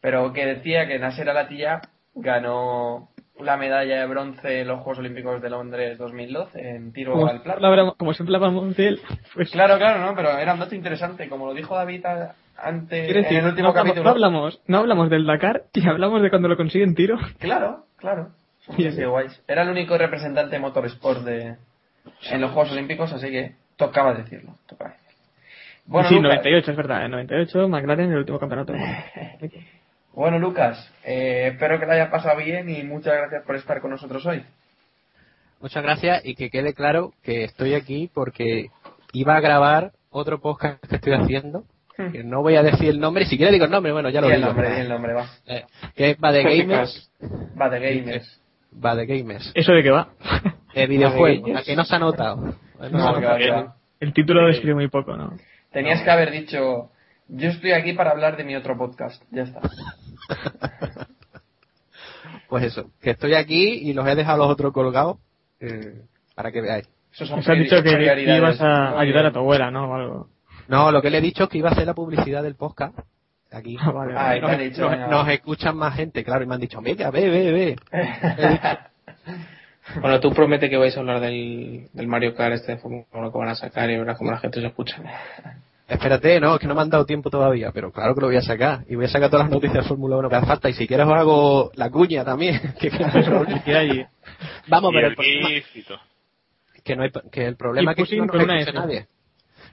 [0.00, 1.80] Pero que decía que Nasser Alatilla
[2.14, 3.08] ganó
[3.38, 7.40] la medalla de bronce en los Juegos Olímpicos de Londres 2012 en tiro Como, al
[7.42, 7.64] plato.
[7.66, 9.00] hablamos- como siempre hablamos de él,
[9.34, 9.50] pues...
[9.50, 11.28] Claro, claro, no, pero era un dato interesante.
[11.28, 12.04] Como lo dijo David
[12.62, 14.04] antes en el último no, hablamos, capítulo.
[14.04, 17.18] no hablamos, no hablamos del Dakar y hablamos de cuando lo consiguen tiro.
[17.38, 18.28] Claro, claro.
[18.76, 19.42] Sí, Sí, sí, guays.
[19.48, 21.56] Era el único representante de motorsport de,
[22.30, 24.54] en los Juegos Olímpicos, así que tocaba decirlo.
[24.66, 25.10] Tocaba decirlo.
[25.86, 28.74] Bueno, sí, Lucas, 98, es verdad, en 98 McLaren en el último campeonato.
[30.12, 33.90] bueno, Lucas eh, espero que lo hayas pasado bien y muchas gracias por estar con
[33.90, 34.42] nosotros hoy.
[35.60, 38.68] Muchas gracias y que quede claro que estoy aquí porque
[39.12, 41.64] iba a grabar otro podcast que estoy haciendo.
[42.12, 44.28] Que no voy a decir el nombre, si quiere digo el nombre, bueno, ya lo
[44.30, 44.46] el digo.
[44.46, 45.26] nombre, di el nombre, va.
[45.46, 47.10] Eh, que es Va de Gamers.
[47.60, 48.40] Va de gamers.
[48.82, 49.52] Va de Gamers.
[49.54, 50.08] ¿Eso de qué va?
[50.74, 52.36] De videojuegos, a que no se ha notado.
[52.36, 53.52] No se ha va, notado.
[53.52, 53.76] va.
[54.00, 55.36] El título describe muy poco, ¿no?
[55.72, 56.89] Tenías que haber dicho,
[57.30, 59.22] yo estoy aquí para hablar de mi otro podcast.
[59.30, 59.60] Ya está.
[62.48, 65.18] Pues eso, que estoy aquí y los he dejado los otros colgados
[65.60, 66.02] eh,
[66.34, 66.88] para que veáis.
[67.12, 69.88] Eso son has dicho que ibas a ayudar a tu abuela, ¿no?
[69.88, 70.28] O algo.
[70.66, 72.98] No, lo que le he dicho es que iba a hacer la publicidad del podcast.
[73.52, 73.76] Aquí.
[73.80, 74.40] Ah, vale, Ah, vale.
[74.40, 77.76] nos, dicho, escuchan más gente, claro, y me han dicho, venga, ve, ve, ve.
[80.00, 83.32] Bueno, tú promete que vais a hablar del, del Mario Kart este de Fórmula 1
[83.32, 85.02] que van a sacar y verás cómo la gente se escucha.
[85.90, 88.36] Espérate, no, es que no me han dado tiempo todavía, pero claro que lo voy
[88.36, 88.84] a sacar.
[88.88, 90.68] Y voy a sacar todas las noticias de Fórmula 1 que haga falta.
[90.68, 92.60] Y si quieres os hago la cuña también.
[92.80, 94.06] que, que no hay
[94.68, 95.48] Vamos, Y pero el el problema,
[96.84, 99.06] que, no hay, que el problema Y es que no nos escucha nadie.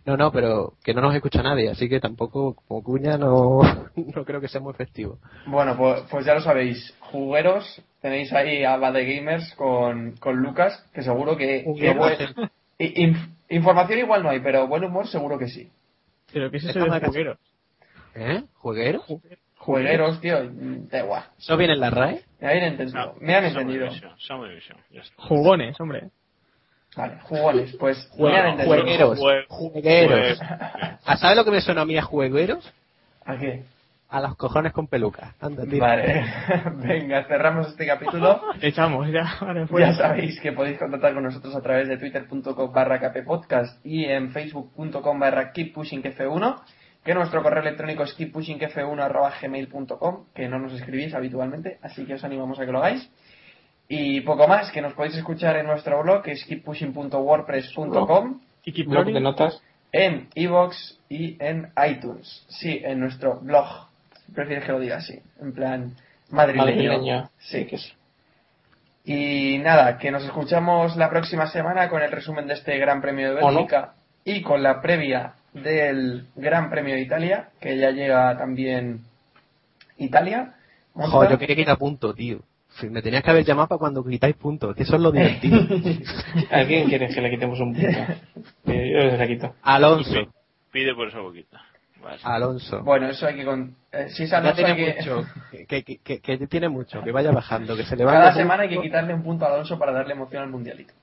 [0.06, 3.60] No, no, pero que no nos escucha nadie, así que tampoco como cuña no,
[3.95, 5.19] no creo que sea muy efectivo.
[5.45, 6.95] Bueno, pues, pues ya lo sabéis.
[6.99, 11.64] Jugueros, tenéis ahí a Bad de Gamers con, con Lucas, que seguro que...
[11.68, 12.49] buen-
[13.49, 15.69] información igual no hay, pero buen humor seguro que sí.
[16.31, 17.07] Pero ¿qué es eso Estamos de acá.
[17.07, 17.37] juguero?
[18.15, 18.43] ¿Eh?
[18.55, 19.03] ¿Jueguero?
[19.57, 20.37] Jugueros, tío,
[20.89, 21.23] da igual.
[21.37, 22.21] ¿Eso viene en la RAE?
[22.39, 23.15] Me han entendido.
[23.19, 23.89] Me han entendido.
[25.17, 26.09] Jugones, hombre.
[26.95, 28.75] Vale, jugones, pues me Bueno, han entendido.
[28.77, 29.19] Juegueros.
[29.19, 30.39] Jue- Juegueros.
[30.39, 32.73] jue- ¿Ah, ¿Sabes lo que me suena a mí a juegueros?
[33.25, 33.63] ¿A qué?
[34.09, 35.35] A los cojones con peluca.
[35.41, 35.85] Anda, tira.
[35.88, 36.23] Vale,
[36.77, 38.41] venga, cerramos este capítulo.
[38.61, 39.25] Echamos, ya.
[39.41, 44.05] Vale, Ya sabéis que podéis contactar con nosotros a través de twitter.com barra kppodcast y
[44.05, 46.61] en facebook.com barra keeppushingf1.
[47.03, 52.59] que nuestro correo electrónico es keeppushingf1.gmail.com, que no nos escribís habitualmente, así que os animamos
[52.59, 53.09] a que lo hagáis.
[53.89, 58.88] Y poco más, que nos podéis escuchar en nuestro blog, que es keeppushing.wordpress.com, Y Keep
[58.88, 59.61] Blog de notas.
[59.93, 60.75] en iVoox
[61.09, 62.45] y en iTunes.
[62.49, 63.86] Sí, en nuestro blog.
[64.33, 65.95] Prefieres que lo diga así, en plan
[66.29, 66.65] madrileño.
[66.65, 67.29] Madrileño.
[67.39, 67.65] Sí.
[67.65, 67.93] que es.
[69.05, 73.33] Y nada, que nos escuchamos la próxima semana con el resumen de este Gran Premio
[73.33, 73.41] de.
[73.41, 73.93] Bélgica
[74.25, 79.01] y con la previa del Gran Premio de Italia, que ya llega también
[79.97, 80.55] Italia.
[80.93, 82.41] Joder, yo quería quitar puntos, tío.
[82.83, 85.57] Me tenías que haber llamado para cuando quitáis puntos, que eso es lo divertido.
[86.51, 87.89] ¿A quién quieres que le quitemos un punto?
[88.67, 89.55] Eh, yo se la quito.
[89.61, 90.13] Alonso,
[90.71, 91.61] Pide por esa boquita.
[92.03, 92.19] Vale.
[92.23, 92.83] Alonso.
[92.83, 93.45] Bueno, eso hay que...
[93.45, 93.75] Con...
[93.98, 94.95] eh, si es ya tiene que...
[94.98, 95.26] mucho,
[95.68, 98.69] que, que, que, que tiene mucho, que vaya bajando, que se le Cada semana hay
[98.69, 100.94] que quitarle un punto a Alonso para darle emoción al mundialito.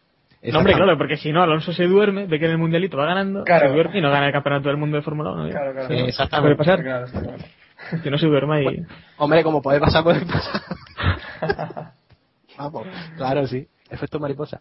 [0.43, 3.07] No, hombre, claro, porque si no, Alonso se duerme, ve que en el mundialito va
[3.07, 3.69] ganando, Claro.
[3.69, 5.47] se duerme y no gana el campeonato del mundo de Fórmula 1.
[5.47, 5.51] ¿eh?
[5.51, 5.89] Claro, claro.
[5.89, 6.57] Sí, Puede exactamente.
[6.57, 7.07] pasar, Claro,
[8.03, 8.85] que no se duerma y...
[9.17, 10.61] Hombre, como puede pasar, puede pasar.
[12.59, 13.67] Vamos, claro, sí.
[13.91, 14.61] Efecto mariposa.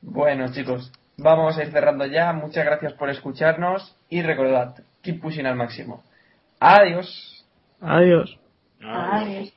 [0.00, 2.32] Bueno, chicos, vamos a ir cerrando ya.
[2.32, 6.02] Muchas gracias por escucharnos y recordad, keep pushing al máximo.
[6.58, 7.31] Adiós.
[7.82, 8.38] Adiós.
[8.80, 9.52] Adiós.